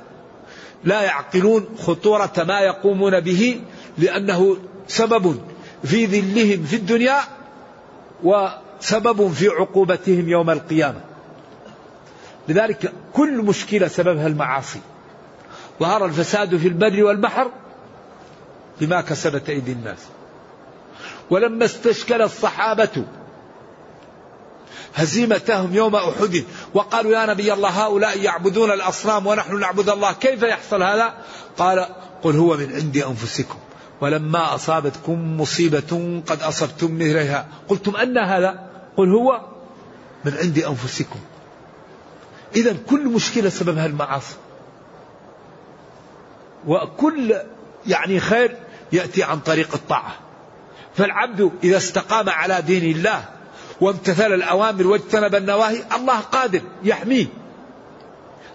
لا 0.85 1.03
يعقلون 1.03 1.68
خطورة 1.78 2.33
ما 2.39 2.61
يقومون 2.61 3.20
به 3.20 3.61
لأنه 3.99 4.57
سبب 4.89 5.41
في 5.85 6.05
ذلهم 6.05 6.64
في 6.64 6.76
الدنيا 6.76 7.18
وسبب 8.24 9.33
في 9.33 9.49
عقوبتهم 9.49 10.28
يوم 10.28 10.51
القيامة. 10.51 11.01
لذلك 12.49 12.93
كل 13.12 13.43
مشكلة 13.43 13.89
سببها 13.89 14.26
المعاصي. 14.26 14.81
ظهر 15.81 16.05
الفساد 16.05 16.57
في 16.57 16.68
البر 16.68 17.05
والبحر 17.05 17.51
بما 18.81 19.01
كسبت 19.01 19.49
أيدي 19.49 19.72
الناس. 19.72 19.99
ولما 21.31 21.64
استشكل 21.64 22.22
الصحابة 22.22 23.05
هزيمتهم 24.95 25.74
يوم 25.74 25.97
أحد 25.97 26.45
وقالوا 26.75 27.12
يا 27.12 27.27
نبي 27.27 27.53
الله 27.53 27.68
هؤلاء 27.68 28.21
يعبدون 28.21 28.71
الأصنام 28.71 29.27
ونحن 29.27 29.59
نعبد 29.59 29.89
الله 29.89 30.12
كيف 30.12 30.43
يحصل 30.43 30.83
هذا؟ 30.83 31.14
قال 31.59 31.87
قل 32.23 32.37
هو 32.37 32.57
من 32.57 32.73
عند 32.75 32.97
أنفسكم. 32.97 33.59
ولما 34.01 34.55
أصابتكم 34.55 35.41
مصيبة 35.41 36.23
قد 36.27 36.43
أصبتم 36.43 36.95
مثلها 36.95 37.49
قلتم 37.68 37.97
أن 37.97 38.18
هذا؟ 38.18 38.71
قل 38.97 39.12
هو 39.12 39.41
من 40.25 40.35
عند 40.43 40.59
أنفسكم. 40.59 41.21
إذا 42.57 42.77
كل 42.91 43.09
مشكلة 43.09 43.49
سببها 43.49 43.87
المعاصي. 43.87 44.35
وكل 46.66 47.35
يعني 47.87 48.21
خير 48.21 48.57
يأتي 48.93 49.23
عن 49.23 49.41
طريق 49.41 49.75
الطاعة. 49.75 50.14
فالعبد 50.95 51.51
إذا 51.64 51.77
استقام 51.77 52.29
على 52.29 52.62
دين 52.62 52.97
الله 52.97 53.25
وامتثل 53.81 54.35
الأوامر 54.35 54.87
واجتنب 54.87 55.35
النواهي 55.35 55.83
الله 55.97 56.18
قادر 56.18 56.61
يحميه. 56.83 57.26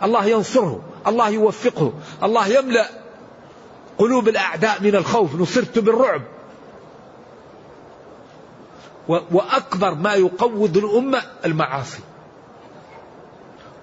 الله 0.04 0.26
ينصره 0.26 0.82
الله 1.08 1.30
يوفقه 1.30 1.94
الله 2.24 2.48
يملأ 2.48 2.90
قلوب 3.98 4.28
الأعداء 4.28 4.82
من 4.82 4.96
الخوف 4.96 5.36
نصرت 5.36 5.80
بالرعب. 5.80 6.22
وأكبر 9.08 9.94
ما 9.94 10.14
يقوض 10.14 10.78
الأمة 10.78 11.22
المعاصي. 11.46 12.00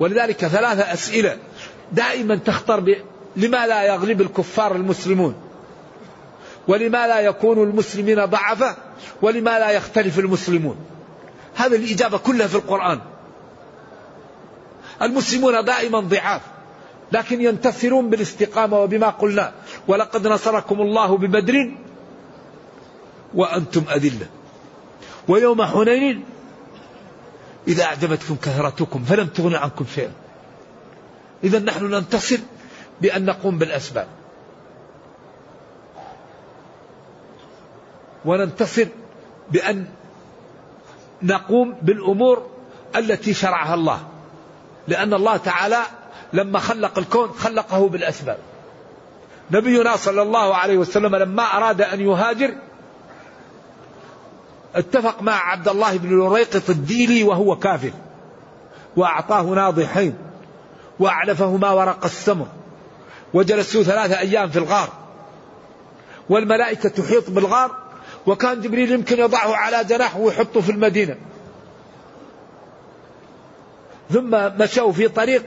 ولذلك 0.01 0.47
ثلاثة 0.47 0.93
أسئلة 0.93 1.36
دائما 1.93 2.36
تخطر 2.36 2.80
ب... 2.80 2.97
لما 3.36 3.66
لا 3.66 3.82
يغلب 3.82 4.20
الكفار 4.20 4.76
المسلمون؟ 4.76 5.34
ولما 6.68 7.07
لا 7.07 7.20
يكون 7.20 7.62
المسلمين 7.62 8.24
ضعفة 8.24 8.76
ولما 9.22 9.59
لا 9.59 9.70
يختلف 9.70 10.18
المسلمون؟ 10.18 10.76
هذه 11.67 11.77
الإجابة 11.77 12.19
كلها 12.19 12.47
في 12.47 12.55
القرآن. 12.55 13.01
المسلمون 15.03 15.65
دائما 15.65 16.01
ضعاف 16.01 16.41
لكن 17.13 17.41
ينتصرون 17.41 18.11
بالاستقامة 18.11 18.79
وبما 18.79 19.09
قلنا. 19.09 19.53
ولقد 19.89 20.27
نصركم 20.27 20.81
الله 20.81 21.17
ببدر 21.17 21.75
وأنتم 23.35 23.85
أذلة. 23.95 24.27
ويوم 25.29 25.65
حنين 25.65 26.25
إذا 27.69 27.85
أعجبتكم 27.85 28.37
كثرتكم 28.37 29.05
فلم 29.05 29.27
تغن 29.27 29.55
عنكم 29.55 29.85
شيئا. 29.95 30.13
إذا 31.45 31.59
نحن 31.59 31.85
ننتصر 31.85 32.39
بأن 33.01 33.25
نقوم 33.25 33.59
بالأسباب. 33.59 34.07
وننتصر 38.25 38.87
بأن 39.51 39.87
نقوم 41.23 41.75
بالأمور 41.83 42.47
التي 42.97 43.35
شرعها 43.35 43.75
الله. 43.75 44.01
لأن 44.89 45.14
الله 45.14 45.37
تعالى 45.37 45.79
لما 46.33 46.59
خلق 46.59 46.99
الكون 46.99 47.33
خلقه 47.33 47.89
بالأسباب. 47.89 48.39
نبينا 49.51 49.97
صلى 49.97 50.23
الله 50.23 50.55
عليه 50.55 50.79
وسلم 50.79 51.16
لما 51.16 51.43
أراد 51.43 51.83
أن 51.83 52.01
يهاجر 52.01 52.55
اتفق 54.75 55.23
مع 55.23 55.33
عبد 55.33 55.68
الله 55.68 55.97
بن 55.97 56.27
الريقط 56.27 56.70
الديلي 56.70 57.23
وهو 57.23 57.57
كافر. 57.57 57.93
وأعطاه 58.97 59.43
ناضحين 59.43 60.14
وأعلفهما 60.99 61.70
ورق 61.70 62.05
السمر 62.05 62.47
وجلسوا 63.35 63.83
ثلاثة 63.83 64.18
أيام 64.18 64.51
في 64.51 64.59
الغار. 64.59 64.89
والملائكة 66.29 66.89
تحيط 66.89 67.31
بالغار 67.31 67.82
وكان 68.27 68.61
جبريل 68.61 68.93
يمكن 68.93 69.18
يضعه 69.18 69.57
على 69.57 69.85
جناح 69.85 70.16
ويحطه 70.16 70.61
في 70.61 70.73
المدينة. 70.73 71.16
ثم 74.11 74.31
مشوا 74.62 74.93
في 74.93 75.09
طريق 75.09 75.43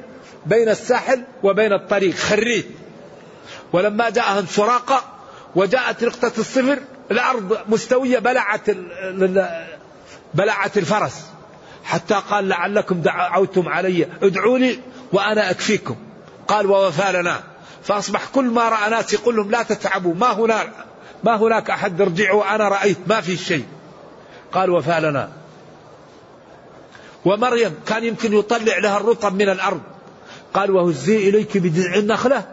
بين 0.45 0.69
الساحل 0.69 1.23
وبين 1.43 1.73
الطريق 1.73 2.15
خريت 2.15 2.67
ولما 3.73 4.09
جاءهم 4.09 4.45
سراقة 4.45 5.03
وجاءت 5.55 6.03
رقة 6.03 6.31
الصفر 6.37 6.79
الأرض 7.11 7.57
مستوية 7.69 8.19
بلعت 8.19 8.69
بلعت 10.33 10.77
الفرس. 10.77 11.25
حتى 11.83 12.21
قال 12.29 12.47
لعلكم 12.47 13.01
دعوتم 13.01 13.69
علي 13.69 14.07
ادعوا 14.23 14.57
لي 14.57 14.79
وأنا 15.13 15.49
أكفيكم. 15.49 15.95
قال 16.47 16.65
ووفى 16.65 17.11
لنا. 17.11 17.43
فأصبح 17.83 18.25
كل 18.25 18.45
ما 18.45 18.69
رأى 18.69 18.89
ناس 18.89 19.13
يقول 19.13 19.35
لهم 19.35 19.51
لا 19.51 19.63
تتعبوا 19.63 20.15
ما 20.15 20.31
هناك 20.31 20.69
ما 21.23 21.35
هناك 21.35 21.69
أحد 21.69 22.01
ارجعوا 22.01 22.55
أنا 22.55 22.67
رأيت 22.67 22.97
ما 23.07 23.21
في 23.21 23.37
شيء. 23.37 23.65
قال 24.51 24.69
وفى 24.69 24.99
لنا. 24.99 25.31
ومريم 27.25 27.73
كان 27.87 28.03
يمكن 28.03 28.33
يطلع 28.33 28.77
لها 28.77 28.97
الرطب 28.97 29.33
من 29.33 29.49
الأرض. 29.49 29.81
قال 30.53 30.71
وهزي 30.71 31.29
إليك 31.29 31.57
بجذع 31.57 31.95
النخلة. 31.95 32.45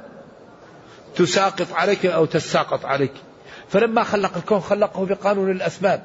تساقط 1.17 1.73
عليك 1.73 2.07
أو 2.07 2.25
تساقط 2.25 2.85
عليك. 2.85 3.13
فلما 3.69 4.05
خلق 4.05 4.37
الكون 4.37 4.61
خلقه 4.61 5.07
بقانون 5.07 5.51
الأسباب. 5.51 6.03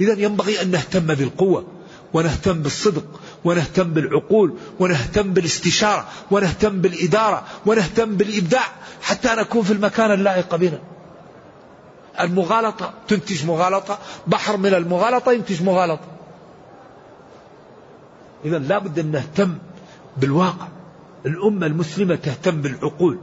إذا 0.00 0.12
ينبغي 0.12 0.62
أن 0.62 0.70
نهتم 0.70 1.06
بالقوة 1.06 1.66
ونهتم 2.12 2.62
بالصدق 2.62 3.04
ونهتم 3.44 3.84
بالعقول 3.84 4.54
ونهتم 4.80 5.32
بالاستشارة 5.32 6.08
ونهتم 6.30 6.80
بالإدارة 6.80 7.44
ونهتم 7.66 8.16
بالإبداع 8.16 8.66
حتى 9.02 9.28
نكون 9.28 9.62
في 9.62 9.72
المكان 9.72 10.12
اللائق 10.12 10.56
بنا. 10.56 10.78
المغالطة. 12.20 12.92
تنتج 13.08 13.46
مغالطة. 13.46 13.98
بحر 14.26 14.56
من 14.56 14.74
المغالطة 14.74 15.32
ينتج 15.32 15.62
مغالطة. 15.62 16.06
إذا 18.44 18.58
لابد 18.58 18.98
أن 18.98 19.10
نهتم 19.10 19.58
بالواقع. 20.16 20.68
الأمة 21.26 21.66
المسلمة 21.66 22.14
تهتم 22.14 22.62
بالعقول 22.62 23.18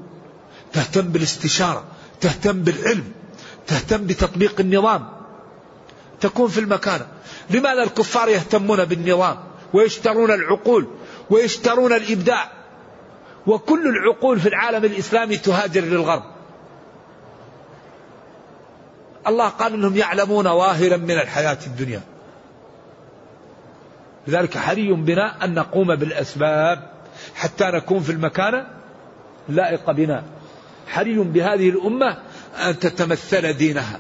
تهتم 0.74 1.02
بالاستشارة 1.02 1.84
تهتم 2.22 2.62
بالعلم 2.62 3.12
تهتم 3.68 4.08
بتطبيق 4.08 4.60
النظام. 4.60 5.10
تكون 6.22 6.48
في 6.48 6.60
المكان. 6.60 7.02
لماذا 7.50 7.84
الكفار 7.84 8.30
يهتمون 8.30 8.86
بالنظام؟ 8.86 9.38
ويشترون 9.74 10.32
العقول 10.32 10.88
ويشترون 11.30 11.94
الإبداع. 11.94 12.52
وكل 13.48 13.88
العقول 13.88 14.40
في 14.40 14.50
العالم 14.50 14.86
الإسلامي 14.86 15.38
تهاجر 15.38 15.82
للغرب. 15.82 16.24
الله 19.28 19.50
قال 19.50 19.74
إنهم 19.74 19.98
يعلمون 19.98 20.44
ظاهرا 20.44 20.98
من 20.98 21.12
الحياة 21.12 21.58
الدنيا. 21.68 22.02
لذلك 24.28 24.58
حري 24.58 24.94
بنا 24.94 25.46
أن 25.46 25.54
نقوم 25.54 25.96
بالأسباب 25.96 26.92
حتى 27.36 27.66
نكون 27.66 28.00
في 28.00 28.12
المكانه 28.12 28.68
لائقه 29.50 29.94
بنا. 29.94 30.24
حري 30.88 31.18
بهذه 31.18 31.70
الأمة 31.70 32.18
أن 32.68 32.80
تتمثل 32.80 33.54
دينها. 33.54 34.00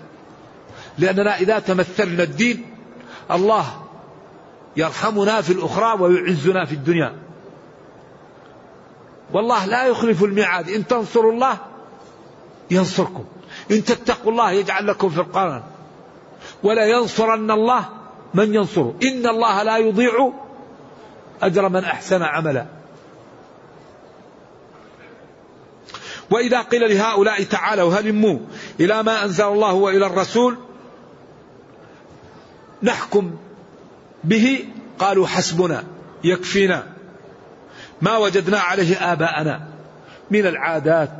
لأننا 0.97 1.37
إذا 1.37 1.59
تمثلنا 1.59 2.23
الدين 2.23 2.65
الله 3.31 3.65
يرحمنا 4.77 5.41
في 5.41 5.53
الأخرى 5.53 6.01
ويعزنا 6.01 6.65
في 6.65 6.75
الدنيا. 6.75 7.15
والله 9.33 9.65
لا 9.65 9.85
يخلف 9.85 10.23
الميعاد 10.23 10.69
إن 10.69 10.87
تنصروا 10.87 11.31
الله 11.31 11.57
ينصركم 12.71 13.25
إن 13.71 13.83
تتقوا 13.83 14.31
الله 14.31 14.51
يجعل 14.51 14.87
لكم 14.87 15.09
فرقانا 15.09 15.63
ولا 16.63 16.85
ينصرن 16.85 17.51
الله 17.51 17.89
من 18.33 18.55
ينصره. 18.55 18.95
إن 19.03 19.27
الله 19.27 19.63
لا 19.63 19.77
يضيع 19.77 20.33
أجر 21.41 21.69
من 21.69 21.83
أحسن 21.83 22.21
عملا. 22.21 22.65
وإذا 26.29 26.61
قيل 26.61 26.95
لهؤلاء 26.95 27.43
تعالوا 27.43 27.93
هلموا 27.93 28.39
إلى 28.79 29.03
ما 29.03 29.23
أنزل 29.23 29.45
الله 29.45 29.73
وإلى 29.73 30.05
الرسول 30.05 30.57
نحكم 32.83 33.35
به. 34.23 34.65
قالوا 34.99 35.27
حسبنا 35.27 35.83
يكفينا. 36.23 36.87
ما 38.01 38.17
وجدنا 38.17 38.59
عليه 38.59 39.11
آباءنا. 39.11 39.67
من 40.31 40.45
العادات 40.45 41.11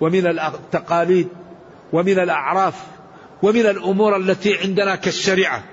ومن 0.00 0.26
التقاليد. 0.26 1.28
ومن 1.92 2.18
الأعراف 2.18 2.74
ومن 3.42 3.66
الأمور 3.66 4.16
التي 4.16 4.58
عندنا 4.58 4.96
كالشريعة. 4.96 5.64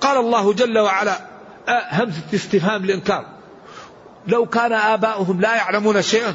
قال 0.00 0.18
الله 0.18 0.52
جل 0.52 0.78
وعلا 0.78 1.18
همزة 1.68 2.22
استفهام 2.34 2.84
الإنكار. 2.84 3.26
لو 4.26 4.46
كان 4.46 4.72
آباؤهم 4.72 5.40
لا 5.40 5.56
يعلمون 5.56 6.02
شيئا 6.02 6.34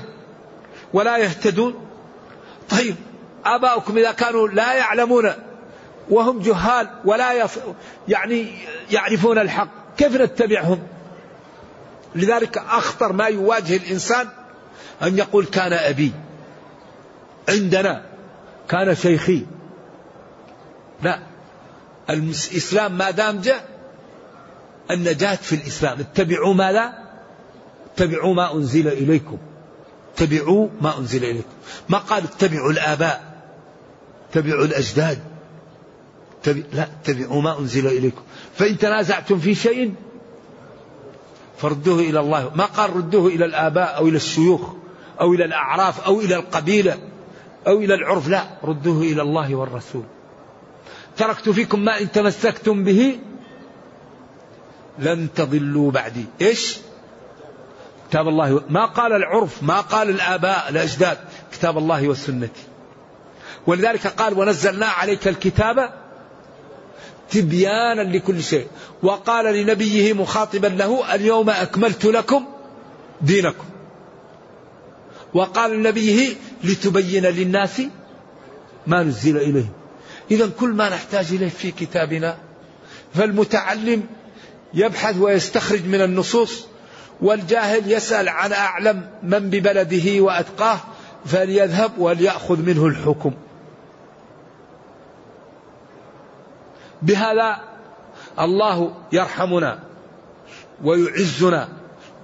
ولا 0.94 1.18
يهتدون 1.18 1.88
طيب 2.70 2.96
آباؤكم 3.46 3.98
إذا 3.98 4.12
كانوا 4.12 4.48
لا 4.48 4.74
يعلمون 4.74 5.32
وهم 6.10 6.40
جهال 6.40 6.90
ولا 7.06 7.34
يف... 7.34 7.60
يعني 8.08 8.48
يعرفون 8.92 9.38
الحق 9.38 9.68
كيف 9.98 10.16
نتبعهم؟ 10.16 10.80
لذلك 12.16 12.58
أخطر 12.58 13.14
ما 13.14 13.26
يواجه 13.26 13.76
الإنسان 13.76 14.28
أن 15.04 15.18
يقول 15.18 15.46
كان 15.46 15.74
أبي 15.74 16.12
عندنا 17.50 18.06
كان 18.72 18.96
شيخي. 18.96 19.46
لا 21.04 21.20
الإسلام 22.10 22.98
ما 22.98 23.12
دام 23.12 23.42
جاء 23.42 23.70
النجاة 24.92 25.36
في 25.36 25.56
الإسلام. 25.56 26.00
اتبعوا 26.00 26.54
ما 26.54 26.72
لا 26.72 26.94
اتبعوا 27.94 28.34
ما 28.34 28.54
أنزل 28.54 28.88
إليكم. 28.88 29.38
اتبعوا 30.16 30.68
ما 30.82 30.98
أنزل 30.98 31.24
إليكم. 31.26 31.54
ما 31.90 31.98
قال 31.98 32.24
اتبعوا 32.24 32.72
الآباء 32.72 33.44
اتبعوا 34.30 34.66
الأجداد. 34.66 35.20
لا 36.74 36.84
اتبعوا 36.84 37.42
ما 37.42 37.60
أنزل 37.60 37.88
إليكم. 37.88 38.22
فإن 38.56 38.78
تنازعتم 38.78 39.40
في 39.40 39.56
شيء 39.56 39.94
فردوه 41.58 42.00
إلى 42.00 42.20
الله. 42.20 42.52
ما 42.56 42.66
قال 42.66 42.96
ردوه 42.96 43.28
إلى 43.28 43.46
الآباء 43.46 43.98
أو 43.98 44.08
إلى 44.08 44.18
الشيوخ 44.18 44.62
أو 45.22 45.34
إلى 45.34 45.46
الأعراف 45.46 46.02
أو 46.02 46.20
إلى 46.20 46.36
القبيلة. 46.36 46.98
أو 47.68 47.78
إلى 47.78 47.94
العرف 47.94 48.28
لا 48.28 48.44
ردوه 48.64 49.02
إلى 49.02 49.22
الله 49.22 49.56
والرسول. 49.56 50.04
تركت 51.18 51.50
فيكم 51.50 51.80
ما 51.86 52.00
إن 52.02 52.12
تمسكتم 52.12 52.84
به 52.84 53.20
لن 55.00 55.34
تضلوا 55.34 55.92
بعدي. 55.92 56.26
إيش؟ 56.42 56.78
كتاب 58.12 58.28
الله 58.28 58.64
ما 58.70 58.86
قال 58.86 59.14
العرف 59.14 59.64
ما 59.64 59.82
قال 59.82 60.10
الآباء 60.10 60.70
الأجداد 60.70 61.18
كتاب 61.52 61.78
الله 61.78 62.08
والسنة 62.08 62.50
ولذلك 63.68 64.08
قال 64.08 64.40
ونزلنا 64.40 64.86
عليك 64.86 65.28
الكتاب 65.28 65.90
تبيانا 67.30 68.02
لكل 68.02 68.44
شيء 68.44 68.68
وقال 69.04 69.56
لنبيه 69.56 70.14
مخاطبا 70.14 70.68
له 70.68 71.16
اليوم 71.16 71.50
أكملت 71.50 72.06
لكم 72.06 72.46
دينكم 73.22 73.66
وقال 75.34 75.72
لنبيه 75.72 76.36
لتبين 76.64 77.26
للناس 77.26 77.82
ما 78.88 79.04
نزل 79.04 79.38
إليهم 79.38 79.72
إذا 80.32 80.50
كل 80.60 80.70
ما 80.70 80.90
نحتاج 80.90 81.26
إليه 81.32 81.50
في 81.50 81.72
كتابنا 81.72 82.38
فالمتعلم 83.14 84.04
يبحث 84.74 85.18
ويستخرج 85.18 85.86
من 85.86 86.02
النصوص 86.02 86.66
والجاهل 87.22 87.92
يسأل 87.92 88.30
عن 88.30 88.54
أعلم 88.54 89.10
من 89.24 89.50
ببلده 89.50 90.22
وأتقاه 90.22 90.80
فليذهب 91.26 91.92
وليأخذ 91.98 92.62
منه 92.62 92.86
الحكم. 92.86 93.34
بهذا 97.02 97.60
الله 98.40 98.96
يرحمنا 99.12 99.80
ويعزنا 100.84 101.70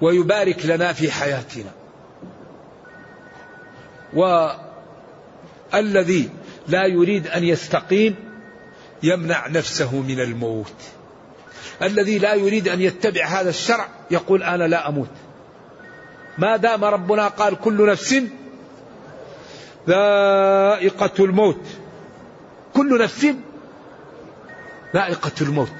ويبارك 0.01 0.65
لنا 0.65 0.93
في 0.93 1.11
حياتنا. 1.11 1.71
والذي 5.73 6.29
لا 6.67 6.85
يريد 6.85 7.27
أن 7.27 7.43
يستقيم 7.43 8.15
يمنع 9.03 9.47
نفسه 9.47 9.95
من 9.95 10.19
الموت. 10.19 10.73
الذي 11.81 12.17
لا 12.17 12.33
يريد 12.33 12.67
أن 12.67 12.81
يتبع 12.81 13.25
هذا 13.25 13.49
الشرع 13.49 13.87
يقول 14.11 14.43
أنا 14.43 14.63
لا 14.63 14.89
أموت. 14.89 15.09
ما 16.37 16.57
دام 16.57 16.83
ربنا 16.83 17.27
قال 17.27 17.55
كل 17.59 17.85
نفس 17.85 18.15
ذائقة 19.87 21.23
الموت. 21.23 21.65
كل 22.73 23.01
نفس 23.01 23.27
ذائقة 24.93 25.31
الموت. 25.41 25.73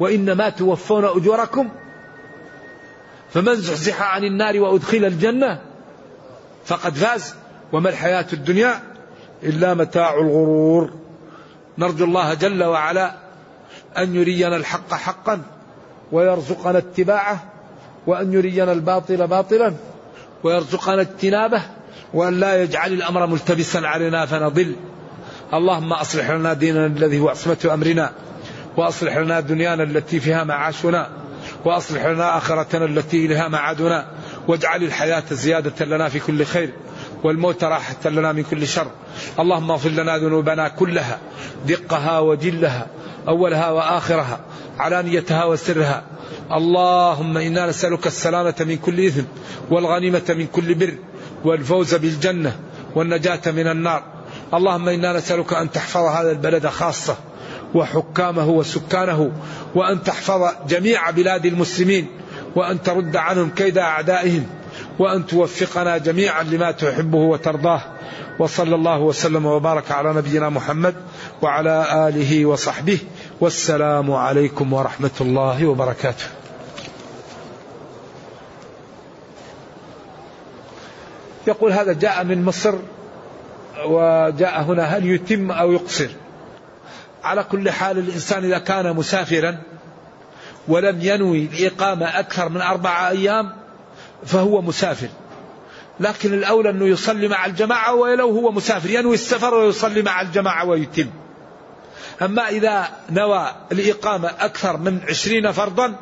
وإنما 0.00 0.48
توفون 0.48 1.04
أجوركم 1.04 1.70
فمن 3.32 3.54
زحزح 3.54 4.02
عن 4.02 4.24
النار 4.24 4.60
وأدخل 4.60 5.04
الجنة 5.04 5.60
فقد 6.64 6.94
فاز 6.94 7.34
وما 7.72 7.88
الحياة 7.88 8.26
الدنيا 8.32 8.80
إلا 9.42 9.74
متاع 9.74 10.14
الغرور. 10.14 10.90
نرجو 11.78 12.04
الله 12.04 12.34
جل 12.34 12.64
وعلا 12.64 13.14
أن 13.98 14.14
يرينا 14.14 14.56
الحق 14.56 14.94
حقا 14.94 15.42
ويرزقنا 16.12 16.78
اتباعه 16.78 17.44
وأن 18.06 18.32
يرينا 18.32 18.72
الباطل 18.72 19.26
باطلا 19.26 19.74
ويرزقنا 20.44 21.00
اجتنابه 21.00 21.62
وأن 22.14 22.40
لا 22.40 22.62
يجعل 22.62 22.92
الأمر 22.92 23.26
ملتبسا 23.26 23.78
علينا 23.78 24.26
فنضل. 24.26 24.76
اللهم 25.54 25.92
أصلح 25.92 26.30
لنا 26.30 26.52
ديننا 26.52 26.86
الذي 26.86 27.18
هو 27.20 27.28
عصمة 27.28 27.70
أمرنا 27.74 28.12
وأصلح 28.76 29.16
لنا 29.16 29.40
دنيانا 29.40 29.82
التي 29.82 30.20
فيها 30.20 30.44
معاشنا 30.44 31.08
وأصلح 31.64 32.06
لنا 32.06 32.38
آخرتنا 32.38 32.84
التي 32.84 33.26
إليها 33.26 33.48
معادنا. 33.48 34.06
واجعل 34.48 34.82
الحياة 34.82 35.24
زيادة 35.30 35.86
لنا 35.86 36.08
في 36.08 36.20
كل 36.20 36.44
خير 36.44 36.70
والموت 37.22 37.64
راحة 37.64 38.10
لنا 38.10 38.32
من 38.32 38.42
كل 38.42 38.66
شر. 38.66 38.90
اللهم 39.38 39.70
اغفر 39.70 39.88
لنا 39.88 40.18
ذنوبنا 40.18 40.68
كلها 40.68 41.18
دقها 41.66 42.18
وجلها 42.18 42.86
أولها 43.28 43.70
وآخرها 43.70 44.40
علانيتها 44.78 45.44
وسرها. 45.44 46.04
اللهم 46.52 47.36
إنا 47.36 47.66
نسألك 47.66 48.06
السلامة 48.06 48.54
من 48.60 48.76
كل 48.76 49.06
إثم 49.06 49.24
والغنيمة 49.70 50.22
من 50.28 50.46
كل 50.46 50.74
بر 50.74 50.94
والفوز 51.44 51.94
بالجنة 51.94 52.56
والنجاة 52.94 53.40
من 53.46 53.66
النار. 53.66 54.02
اللهم 54.54 54.88
إنا 54.88 55.12
نسألك 55.12 55.52
أن 55.52 55.70
تحفظ 55.70 56.00
هذا 56.00 56.30
البلد 56.30 56.66
خاصة 56.66 57.16
وحكامه 57.74 58.48
وسكانه 58.48 59.32
وأن 59.74 60.02
تحفظ 60.02 60.42
جميع 60.68 61.10
بلاد 61.10 61.46
المسلمين. 61.46 62.23
وأن 62.56 62.82
ترد 62.82 63.16
عنهم 63.16 63.50
كيد 63.50 63.78
أعدائهم 63.78 64.46
وأن 64.98 65.26
توفقنا 65.26 65.98
جميعا 65.98 66.42
لما 66.42 66.70
تحبه 66.70 67.18
وترضاه. 67.18 67.82
وصلى 68.38 68.74
الله 68.74 68.98
وسلم 68.98 69.46
وبارك 69.46 69.90
على 69.90 70.14
نبينا 70.14 70.48
محمد 70.48 70.94
وعلى 71.42 72.08
آله 72.08 72.46
وصحبه. 72.46 72.98
والسلام 73.40 74.12
عليكم 74.12 74.72
ورحمة 74.72 75.10
الله 75.20 75.66
وبركاته. 75.66 76.24
يقول 81.46 81.72
هذا 81.72 81.92
جاء 81.92 82.24
من 82.24 82.44
مصر 82.44 82.74
وجاء 83.86 84.62
هنا 84.62 84.82
هل 84.82 85.06
يتم 85.06 85.50
أو 85.50 85.72
يقصر؟ 85.72 86.08
على 87.24 87.44
كل 87.44 87.70
حال 87.70 87.98
الإنسان 87.98 88.44
إذا 88.44 88.58
كان 88.58 88.96
مسافرا 88.96 89.58
ولم 90.68 90.98
ينوي 91.00 91.48
الإقامة 91.52 92.18
أكثر 92.18 92.48
من 92.48 92.60
أربعة 92.60 93.08
أيام 93.08 93.52
فهو 94.26 94.62
مسافر. 94.62 95.08
لكن 96.00 96.34
الأولى 96.34 96.70
أنه 96.70 96.86
يصلي 96.86 97.28
مع 97.28 97.46
الجماعة 97.46 97.94
ولو 97.94 98.30
هو 98.30 98.52
مسافر 98.52 98.90
ينوي 98.90 99.14
السفر 99.14 99.54
ويصلي 99.54 100.02
مع 100.02 100.20
الجماعة 100.20 100.66
ويتم. 100.66 101.10
أما 102.22 102.48
إذا 102.48 102.88
نوى 103.10 103.52
الإقامة 103.72 104.30
أكثر 104.40 104.76
من 104.76 105.00
عشرين 105.08 105.52
فرضا 105.52 105.94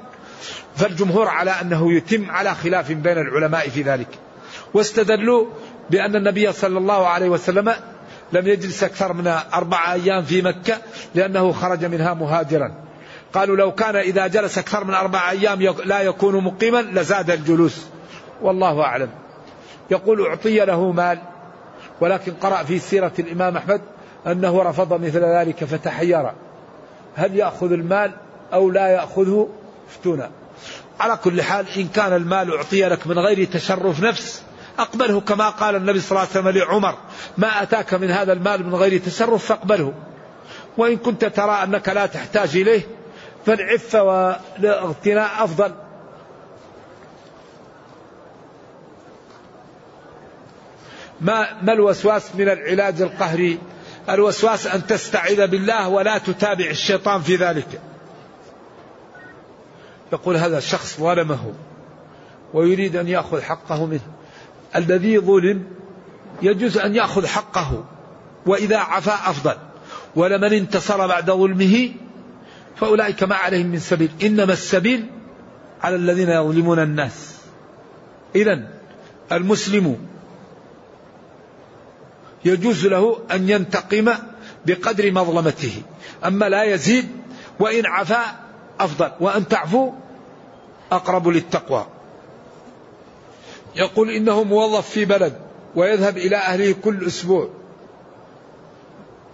فالجمهور 0.77 1.29
على 1.29 1.51
أنه 1.51 1.93
يتم 1.93 2.31
على 2.31 2.55
خلاف 2.55 2.93
بين 2.93 3.19
العلماء 3.19 3.69
في 3.69 3.83
ذلك. 3.83 4.09
واستدلوا 4.75 5.47
بأن 5.91 6.17
النبي 6.17 6.53
صلى 6.53 6.79
الله 6.79 7.07
عليه 7.07 7.29
وسلم 7.29 7.75
لم 8.33 8.47
يجلس 8.47 8.85
أكثر 8.85 9.13
من 9.13 9.27
أربعة 9.55 9.93
أيام 9.93 10.23
في 10.25 10.43
مكة 10.43 10.79
لأنه 11.15 11.53
خرج 11.53 11.85
منها 11.85 12.15
مهاجرا. 12.15 12.75
قالوا 13.35 13.57
لو 13.57 13.73
كان 13.73 13.97
إذا 13.97 14.27
جلس 14.27 14.59
أكثر 14.59 14.85
من 14.85 14.95
أربعة 14.95 15.31
أيام 15.31 15.63
لا 15.85 16.01
يكون 16.01 16.45
مقيما 16.45 16.83
لزاد 16.83 17.31
الجلوس. 17.31 17.87
والله 18.43 18.83
أعلم. 18.83 19.11
يقول 19.91 20.27
أعطي 20.27 20.65
له 20.65 20.93
مال 20.93 21.19
ولكن 22.01 22.33
قرأ 22.33 22.63
في 22.63 22.79
سيرة 22.79 23.13
الإمام 23.19 23.57
أحمد 23.57 23.81
أنه 24.27 24.63
رفض 24.63 24.93
مثل 24.93 25.25
ذلك 25.25 25.65
فتحير. 25.65 26.33
هل 27.15 27.37
يأخذ 27.37 27.73
المال 27.73 28.13
أو 28.53 28.71
لا 28.71 28.89
يأخذه؟ 28.89 29.49
افتونا. 29.91 30.31
على 31.01 31.17
كل 31.17 31.43
حال 31.43 31.67
إن 31.77 31.89
كان 31.89 32.13
المال 32.13 32.57
أعطي 32.57 32.89
لك 32.89 33.07
من 33.07 33.19
غير 33.19 33.45
تشرف 33.45 34.03
نفس 34.03 34.43
أقبله 34.79 35.21
كما 35.21 35.49
قال 35.49 35.77
النبي 35.77 36.01
صلى 36.01 36.11
الله 36.11 36.21
عليه 36.21 36.31
وسلم 36.31 36.49
لعمر. 36.49 36.95
ما 37.39 37.63
أتاك 37.63 37.95
من 37.95 38.11
هذا 38.11 38.33
المال 38.33 38.67
من 38.67 38.75
غير 38.75 39.01
تشرف 39.01 39.45
فاقبله. 39.47 39.93
وإن 40.79 40.97
كنت 40.97 41.25
ترى 41.25 41.63
أنك 41.65 41.89
لا 41.89 42.07
تحتاج 42.07 42.57
إليه 42.57 42.83
فالعفة 43.47 44.03
والاغتناء 44.03 45.45
أفضل. 45.45 45.75
ما 51.21 51.63
ما 51.63 51.73
الوسواس 51.73 52.37
من 52.37 52.49
العلاج 52.49 53.03
القهري؟ 53.03 53.59
الوسواس 54.09 54.67
أن 54.67 54.87
تستعيذ 54.87 55.47
بالله 55.47 55.89
ولا 55.89 56.19
تتابع 56.19 56.67
الشيطان 56.71 57.21
في 57.21 57.37
ذلك. 57.37 57.81
يقول 60.13 60.37
هذا 60.37 60.59
الشخص 60.59 61.01
ظلمه 61.01 61.53
ويريد 62.55 62.97
أن 62.97 63.09
يأخذ 63.09 63.43
حقه 63.43 63.87
منه. 63.87 64.07
الذي 64.77 65.19
ظلم 65.19 65.65
يجوز 66.43 66.79
أن 66.79 66.95
يأخذ 66.95 67.27
حقه 67.27 67.85
وإذا 68.47 68.79
عفا 68.79 69.31
أفضل. 69.31 69.57
ولمن 70.17 70.53
انتصر 70.53 71.07
بعد 71.07 71.31
ظلمه 71.31 71.93
فأولئك 72.77 73.23
ما 73.23 73.35
عليهم 73.35 73.67
من 73.67 73.79
سبيل. 73.79 74.11
إنما 74.23 74.53
السبيل 74.53 75.07
على 75.83 75.97
الذين 75.97 76.29
يظلمون 76.29 76.79
الناس. 76.79 77.37
إذا 78.35 78.69
المسلم 79.33 80.07
يجوز 82.45 82.87
له 82.87 83.19
أن 83.33 83.49
ينتقم 83.49 84.13
بقدر 84.67 85.13
مظلمته. 85.13 85.83
أما 86.25 86.49
لا 86.49 86.65
يزيد 86.65 87.09
وإن 87.61 87.87
عفا 87.87 88.23
أفضل. 88.81 89.11
وأن 89.21 89.49
تعفو 89.49 89.93
أقرب 90.93 91.29
للتقوى. 91.29 91.87
يقول 93.77 94.11
إنه 94.11 94.45
موظف 94.45 94.91
في 94.91 95.05
بلد 95.05 95.33
ويذهب 95.75 96.17
إلى 96.17 96.37
أهله 96.37 96.73
كل 96.73 97.07
أسبوع. 97.07 97.49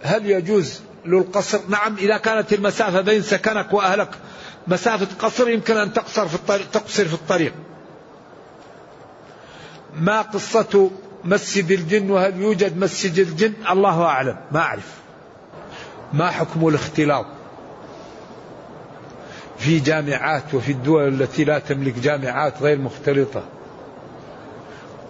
هل 0.01 0.29
يجوز 0.29 0.81
له 1.09 1.17
القصر. 1.17 1.59
نعم 1.69 1.95
إذا 1.97 2.17
كانت 2.17 2.53
المسافة 2.53 3.01
بين 3.01 3.21
سكنك 3.21 3.73
وأهلك 3.73 4.09
مسافة 4.67 5.07
قصر 5.19 5.49
يمكن 5.49 5.77
أن 5.77 5.93
تقصر 5.93 6.27
في 6.27 6.35
الطريق 6.35 6.71
تقصر 6.71 7.05
في 7.05 7.13
الطريق. 7.13 7.53
ما 9.95 10.21
قصة 10.21 10.91
مسجد 11.23 11.71
الجن 11.71 12.11
وهل 12.11 12.41
يوجد 12.41 12.77
مسجد 12.77 13.19
الجن؟ 13.19 13.53
الله 13.69 14.03
أعلم 14.03 14.37
ما 14.51 14.59
أعرف. 14.59 14.99
ما 16.13 16.29
حكم 16.29 16.67
الاختلاط 16.67 17.25
في 19.57 19.79
جامعات 19.79 20.53
وفي 20.53 20.71
الدول 20.71 21.07
التي 21.07 21.43
لا 21.43 21.59
تملك 21.59 21.99
جامعات 21.99 22.61
غير 22.61 22.77
مختلطة؟ 22.77 23.43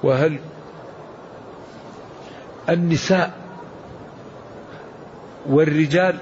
وهل 0.04 0.40
النساء 2.70 3.39
والرجال 5.50 6.20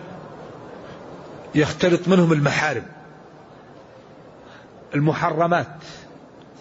يختلط 1.55 2.07
منهم 2.07 2.33
المحارم. 2.33 2.85
المحرمات 4.95 5.67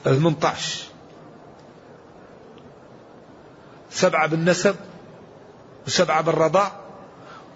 18 0.05 0.85
سبعة 3.91 4.27
بالنسب 4.27 4.77
وسبعة 5.87 6.21
بالرضاع 6.21 6.73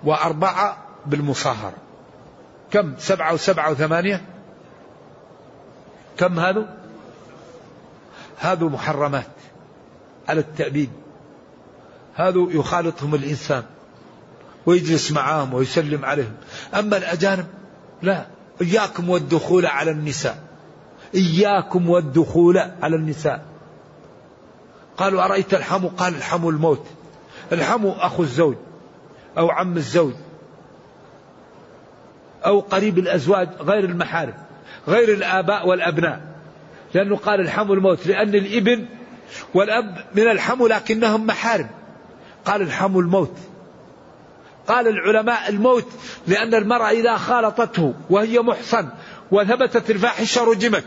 وأربعة 0.05 0.77
بالمصاهرة. 1.07 1.77
كم؟ 2.71 2.95
سبعة 2.99 3.35
وسبعة 3.35 3.71
وثمانية. 3.71 4.25
كم 6.19 6.39
هذا 6.39 6.77
هذا 8.39 8.67
محرمات 8.67 9.31
على 10.29 10.41
التأبيد. 10.41 10.91
هذا 12.15 12.47
يخالطهم 12.51 13.15
الإنسان. 13.15 13.65
ويجلس 14.71 15.13
معهم 15.13 15.55
ويسلم 15.55 16.05
عليهم. 16.05 16.33
أما 16.75 16.97
الأجانب 16.97 17.47
لا. 18.03 18.27
إياكم 18.63 19.11
والدخول 19.11 19.67
على 19.67 19.91
النساء. 19.91 20.43
إياكم 21.15 21.91
والدخول 21.91 22.59
على 22.59 22.97
النساء. 22.97 23.45
قالوا 24.97 25.25
أرأيت 25.25 25.55
الحمو؟ 25.55 25.89
قال 25.89 26.15
الحمو 26.15 26.51
الموت. 26.51 26.87
الحمو 27.53 27.93
أخو 27.93 28.23
الزوج 28.23 28.55
أو 29.39 29.51
عم 29.51 29.77
الزوج 29.77 30.15
أو 32.47 32.61
قريب 32.61 32.99
الأزواج 32.99 33.49
غير 33.61 33.85
المحارم 33.85 34.35
غير 34.89 35.15
الآباء 35.15 35.69
والأبناء. 35.69 36.21
لأنه 36.95 37.17
قال 37.17 37.41
الحمو 37.41 37.75
الموت 37.75 38.07
لأن 38.07 38.35
الإبن 38.35 38.87
والأب 39.55 40.05
من 40.15 40.29
الحمو 40.29 40.67
لكنهم 40.67 41.27
محارم. 41.27 41.71
قال 42.45 42.63
الحمو 42.63 43.01
الموت. 43.01 43.37
قال 44.71 44.89
العلماء 44.89 45.49
الموت 45.49 45.87
لأن 46.27 46.55
المرأة 46.55 46.91
إذا 46.91 47.17
خالطته 47.17 47.95
وهي 48.11 48.41
محصن 48.41 48.89
وثبتت 49.31 49.91
الفاحشة 49.91 50.45
رجمت 50.45 50.85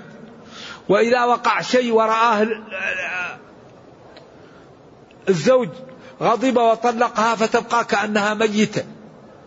وإذا 0.90 1.26
وقع 1.26 1.62
شيء 1.62 1.92
ورآه 1.92 2.48
الزوج 5.30 5.70
غضب 6.22 6.58
وطلقها 6.58 7.36
فتبقى 7.36 7.86
كأنها 7.86 8.34
ميتة. 8.34 8.84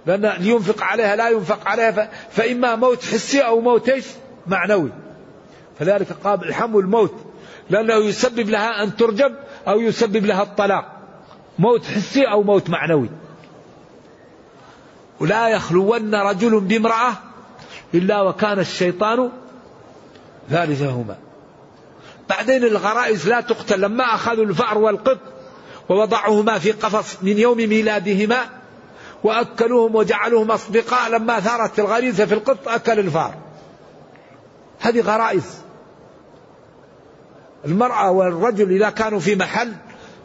لأن 0.07 0.26
لينفق 0.26 0.82
عليها 0.82 1.16
لا 1.16 1.28
ينفق 1.28 1.68
عليها 1.68 2.11
فإما 2.30 2.76
موت 2.76 3.05
حسي 3.05 3.41
أو 3.41 3.61
موت 3.61 3.89
إيش؟ 3.89 4.05
معنوي. 4.47 4.91
فذلك 5.78 6.12
قام 6.24 6.43
الحم 6.43 6.78
الموت. 6.78 7.14
لأنه 7.70 7.95
يسبب 7.95 8.51
لها 8.51 8.82
أن 8.82 8.97
ترجم 8.97 9.34
أو 9.68 9.80
يسبب 9.80 10.26
لها 10.26 10.43
الطلاق. 10.43 10.93
موت 11.59 11.84
حسي 11.84 12.24
أو 12.24 12.43
موت 12.43 12.70
معنوي. 12.70 13.11
ولا 15.21 15.49
يخلون 15.49 16.14
رجل 16.14 16.61
بامرأة 16.61 17.12
إلا 17.95 18.23
وكان 18.23 18.59
الشيطان 18.59 19.31
ثالثهما 20.51 21.17
بعدين 22.29 22.64
الغرائز 22.64 23.29
لا 23.29 23.41
تقتل. 23.41 23.81
لما 23.81 24.05
أخذوا 24.05 24.45
الفأر 24.45 24.79
والقط 24.79 25.19
ووضعهما 25.89 26.59
في 26.59 26.73
قفص 26.73 27.23
من 27.23 27.39
يوم 27.39 27.57
ميلادهما 27.57 28.39
وأكلوهم 29.25 29.95
وجعلوهم 29.95 30.51
أصدقاء 30.51 31.11
لما 31.11 31.41
ثارت 31.41 31.79
الغريزة 31.79 32.27
في 32.27 32.35
القط 32.35 32.69
أكل 32.69 32.99
الفأر. 32.99 33.35
هذه 34.81 35.01
غرائز. 35.01 35.61
المرأة 37.64 38.11
والرجل 38.11 38.73
إذا 38.73 38.91
كانوا 38.91 39.21
في 39.21 39.37
محل 39.37 39.73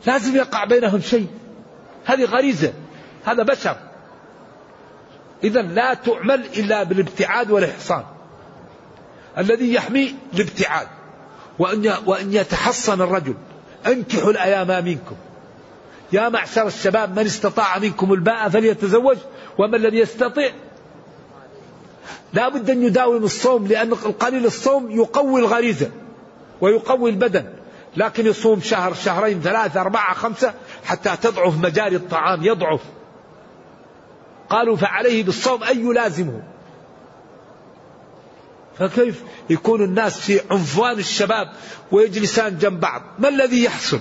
لازم 0.08 0.36
يقع 0.36 0.66
بينهم 0.66 1.02
شيء. 1.02 1.28
هذه 2.06 2.26
غريزة. 2.26 2.74
هذا 3.26 3.44
بشر. 3.44 3.91
إذا 5.44 5.62
لا 5.62 5.94
تعمل 5.94 6.46
إلا 6.58 6.84
بالابتعاد 6.84 7.52
والإحصان. 7.52 8.04
الذي 9.38 9.74
يحمي 9.74 10.16
الابتعاد. 10.34 10.88
وأن 11.60 11.94
وأن 12.06 12.34
يتحصن 12.34 13.02
الرجل. 13.02 13.36
أنكحوا 13.88 14.32
الأيام 14.32 14.86
منكم. 14.86 15.16
يا 16.14 16.30
معشر 16.30 16.68
الشباب 16.68 17.20
من 17.20 17.26
استطاع 17.26 17.80
منكم 17.80 18.14
الباء 18.14 18.50
فليتزوج 18.50 19.18
ومن 19.58 19.82
لم 19.82 19.96
يستطع 19.96 20.50
لا 22.34 22.50
بد 22.50 22.70
أن 22.70 22.84
يداوم 22.84 23.24
الصوم 23.24 23.68
لأن 23.68 23.92
القليل 23.92 24.46
الصوم 24.46 24.92
يقوي 24.92 25.42
الغريزة 25.42 25.90
ويقوي 26.62 27.10
البدن. 27.10 27.46
لكن 27.98 28.28
يصوم 28.28 28.62
شهر 28.62 28.94
شهرين 28.94 29.42
ثلاثة 29.42 29.82
أربعة 29.82 30.14
خمسة 30.14 30.54
حتى 30.86 31.18
تضعف 31.22 31.58
مجاري 31.58 31.96
الطعام 31.96 32.44
يضعف. 32.44 32.82
قالوا 34.52 34.76
فعليه 34.78 35.24
بالصوم 35.24 35.64
أي 35.64 35.78
يلازمه. 35.78 36.44
فكيف 38.80 39.24
يكون 39.50 39.84
الناس 39.84 40.20
في 40.20 40.42
عنفوان 40.52 41.00
الشباب 41.00 41.52
ويجلسان 41.92 42.58
جنب 42.58 42.80
بعض؟ 42.80 43.02
ما 43.20 43.30
الذي 43.30 43.64
يحصل؟ 43.64 44.00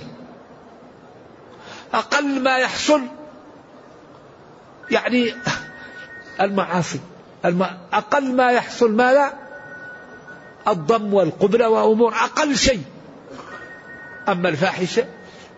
أقل 1.94 2.42
ما 2.42 2.59
يحصل 2.59 3.01
يعني 4.90 5.34
المعاصي. 6.40 7.01
الم... 7.44 7.62
أقل 7.92 8.34
ما 8.34 8.51
يحصل 8.53 8.92
ماذا؟ 8.92 9.32
الضم 10.68 11.14
والقبلة 11.14 11.68
وأمور. 11.68 12.14
أقل 12.14 12.57
شيء. 12.57 12.82
أما 14.28 14.48
الفاحشة 14.48 15.05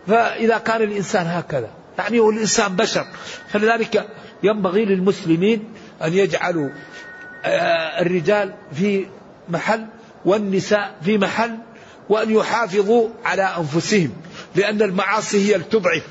فإذا 0.07 0.57
كان 0.57 0.81
الإنسان 0.81 1.27
هكذا 1.27 1.69
يعني 1.97 2.19
هو 2.19 2.29
الإنسان 2.29 2.75
بشر 2.75 3.05
فلذلك 3.49 4.07
ينبغي 4.43 4.85
للمسلمين 4.85 5.73
أن 6.03 6.13
يجعلوا 6.13 6.69
آه، 7.45 8.01
الرجال 8.01 8.53
في 8.73 9.05
محل 9.49 9.85
والنساء 10.25 10.95
في 11.03 11.17
محل 11.17 11.57
وأن 12.09 12.31
يحافظوا 12.31 13.09
على 13.25 13.43
أنفسهم 13.43 14.11
لأن 14.55 14.81
المعاصي 14.81 15.49
هي 15.49 15.55
اللي 15.55 15.65
تضعف 15.65 16.03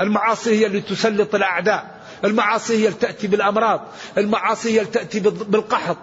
المعاصي 0.00 0.60
هي 0.60 0.66
اللي 0.66 0.80
تسلط 0.80 1.34
الأعداء 1.34 2.00
المعاصي 2.24 2.88
هي 2.88 2.92
تأتي 2.92 3.26
بالأمراض 3.26 3.80
المعاصي 4.18 4.80
هي 4.80 4.84
تأتي 4.84 5.20
بالقحط. 5.20 5.96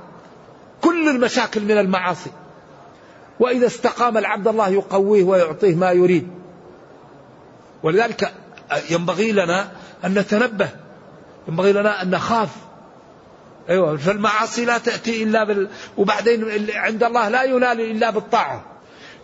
كل 0.82 1.10
المشاكل 1.10 1.62
من 1.62 1.78
المعاصي. 1.78 2.32
وإذا 3.40 3.68
استقام 3.68 4.18
العبد 4.18 4.48
الله 4.48 4.70
يقويه 4.70 5.24
ويعطيه 5.24 5.76
ما 5.76 5.92
يريد. 5.92 6.28
ولذلك 7.84 8.34
ينبغي 8.90 9.32
لنا 9.32 9.72
أن 10.06 10.14
نتنبه 10.14 10.70
ينبغي 11.48 11.74
لنا 11.74 12.02
أن 12.02 12.10
نخاف. 12.10 12.50
أيوة 13.70 13.98
فالمعاصي 13.98 14.66
لا 14.66 14.78
تأتي 14.78 15.24
إلا 15.24 15.44
بال... 15.44 15.70
وبعدين 15.98 16.68
عند 16.74 17.04
الله 17.04 17.30
لا 17.30 17.44
ينال 17.44 17.82
إلا 17.82 18.10
بالطاعة. 18.10 18.66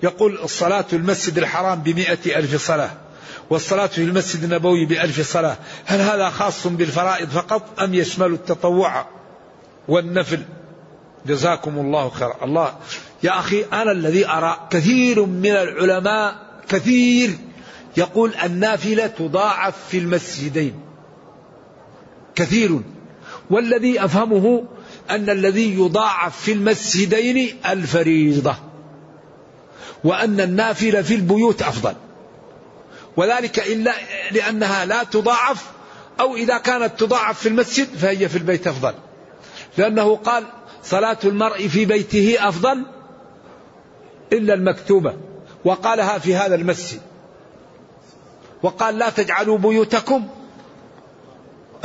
يقول 0.03 0.39
الصلاة 0.43 0.81
في 0.81 0.95
المسجد 0.95 1.37
الحرام 1.37 1.81
بمئة 1.81 2.39
ألف 2.39 2.65
صلاة 2.67 2.91
والصلاة 3.49 3.87
في 3.87 4.03
المسجد 4.03 4.43
النبوي 4.43 4.85
بألف 4.85 5.31
صلاة. 5.31 5.57
هل 5.85 6.01
هذا 6.01 6.29
خاص 6.29 6.67
بالفرائض 6.67 7.29
فقط 7.29 7.81
أم 7.81 7.93
يشمل 7.93 8.33
التطوع 8.33 9.05
والنفل؟ 9.87 10.41
جزاكم 11.25 11.77
الله 11.77 12.09
خيرا. 12.09 12.35
الله 12.43 12.73
يا 13.23 13.39
أخي 13.39 13.65
أنا 13.73 13.91
الذي 13.91 14.27
أرى 14.27 14.67
كثير 14.69 15.25
من 15.25 15.51
العلماء 15.51 16.35
كثير 16.69 17.37
يقول 17.97 18.31
النافلة 18.43 19.07
تضاعف 19.07 19.75
في 19.89 19.97
المسجدين. 19.97 20.92
كثير. 22.35 22.81
والذي 23.49 24.05
أفهمه 24.05 24.63
أن 25.09 25.29
الذي 25.29 25.73
يضاعف 25.73 26.41
في 26.41 26.51
المسجدين 26.51 27.57
الفريضة 27.69 28.55
وأن 30.03 30.41
النافلة 30.41 31.01
في 31.01 31.15
البيوت 31.15 31.61
أفضل. 31.61 31.95
وذلك 33.17 33.59
إلا 33.59 33.93
لأنها 34.31 34.85
لا 34.85 35.03
تضاعف 35.03 35.71
أو 36.19 36.35
إذا 36.35 36.57
كانت 36.57 36.99
تضاعف 36.99 37.39
في 37.39 37.49
المسجد 37.49 37.87
فهي 37.97 38.29
في 38.29 38.37
البيت 38.37 38.67
أفضل. 38.67 38.93
لأنه 39.77 40.15
قال 40.15 40.43
صلاة 40.83 41.17
المرء 41.23 41.67
في 41.67 41.85
بيته 41.85 42.35
أفضل 42.39 42.85
إلا 44.33 44.53
المكتوبة. 44.53 45.13
وقالها 45.65 46.17
في 46.17 46.35
هذا 46.35 46.55
المسجد. 46.55 47.01
وقال 48.63 48.97
لا 48.97 49.09
تجعلوا 49.09 49.57
بيوتكم 49.57 50.27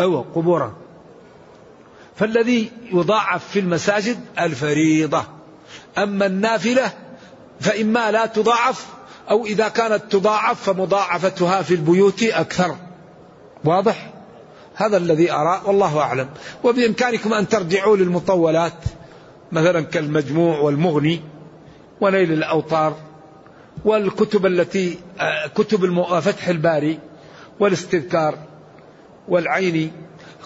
أو 0.00 0.24
قبورا. 0.34 0.76
فالذي 2.16 2.70
يضاعف 2.92 3.48
في 3.48 3.58
المساجد 3.58 4.20
الفريضة. 4.40 5.24
أما 5.98 6.26
النافلة 6.26 6.92
فإما 7.60 8.10
لا 8.10 8.26
تضاعف 8.26 8.86
أو 9.30 9.46
إذا 9.46 9.68
كانت 9.68 10.02
تضاعف 10.10 10.62
فمضاعفتها 10.70 11.62
في 11.62 11.74
البيوت 11.74 12.22
أكثر. 12.22 12.76
واضح؟ 13.64 14.10
هذا 14.74 14.96
الذي 14.96 15.32
أرى 15.32 15.62
والله 15.66 16.00
أعلم. 16.00 16.28
وبإمكانكم 16.64 17.32
أن 17.32 17.48
ترجعوا 17.48 17.96
للمطولات 17.96 18.84
مثلا 19.52 19.80
كالمجموع 19.80 20.58
والمغني 20.58 21.20
ونيل 22.00 22.32
الأوطار 22.32 22.96
والكتب 23.84 24.46
التي 24.46 24.98
آه، 25.20 25.46
كتب 25.46 26.02
فتح 26.20 26.48
الباري 26.48 26.98
والاستذكار. 27.60 28.47
والعيني 29.28 29.90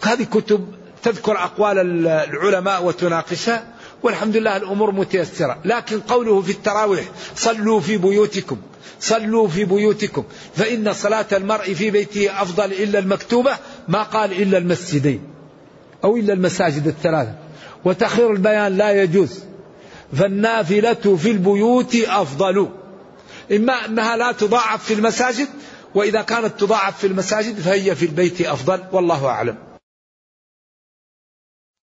هذه 0.02 0.24
كتب 0.24 0.68
تذكر 1.02 1.32
أقوال 1.32 2.06
العلماء 2.06 2.84
وتناقشها 2.84 3.64
والحمد 4.02 4.36
لله 4.36 4.56
الأمور 4.56 4.92
متيسرة. 4.92 5.58
لكن 5.64 6.00
قوله 6.00 6.40
في 6.42 6.52
التراويح 6.52 7.04
صلوا 7.36 7.80
في 7.80 7.96
بيوتكم 7.96 8.56
صلوا 9.00 9.48
في 9.48 9.64
بيوتكم 9.64 10.24
فإن 10.56 10.92
صلاة 10.92 11.26
المرء 11.32 11.74
في 11.74 11.90
بيته 11.90 12.42
أفضل 12.42 12.72
إلا 12.72 12.98
المكتوبة 12.98 13.52
ما 13.88 14.02
قال 14.02 14.42
إلا 14.42 14.58
المسجدين 14.58 15.20
أو 16.04 16.16
إلا 16.16 16.32
المساجد 16.32 16.86
الثلاثة. 16.86 17.34
وتخير 17.84 18.32
البيان 18.32 18.76
لا 18.76 19.02
يجوز. 19.02 19.40
فالنافلة 20.18 21.16
في 21.22 21.30
البيوت 21.30 21.94
أفضل. 21.94 22.68
إما 23.52 23.86
أنها 23.86 24.16
لا 24.16 24.32
تضاعف 24.32 24.84
في 24.84 24.94
المساجد 24.94 25.48
وإذا 25.94 26.22
كانت 26.22 26.60
تضاعف 26.60 26.98
في 26.98 27.06
المساجد 27.06 27.60
فهي 27.60 27.94
في 27.94 28.04
البيت 28.06 28.40
أفضل 28.40 28.80
والله 28.92 29.26
أعلم. 29.26 29.71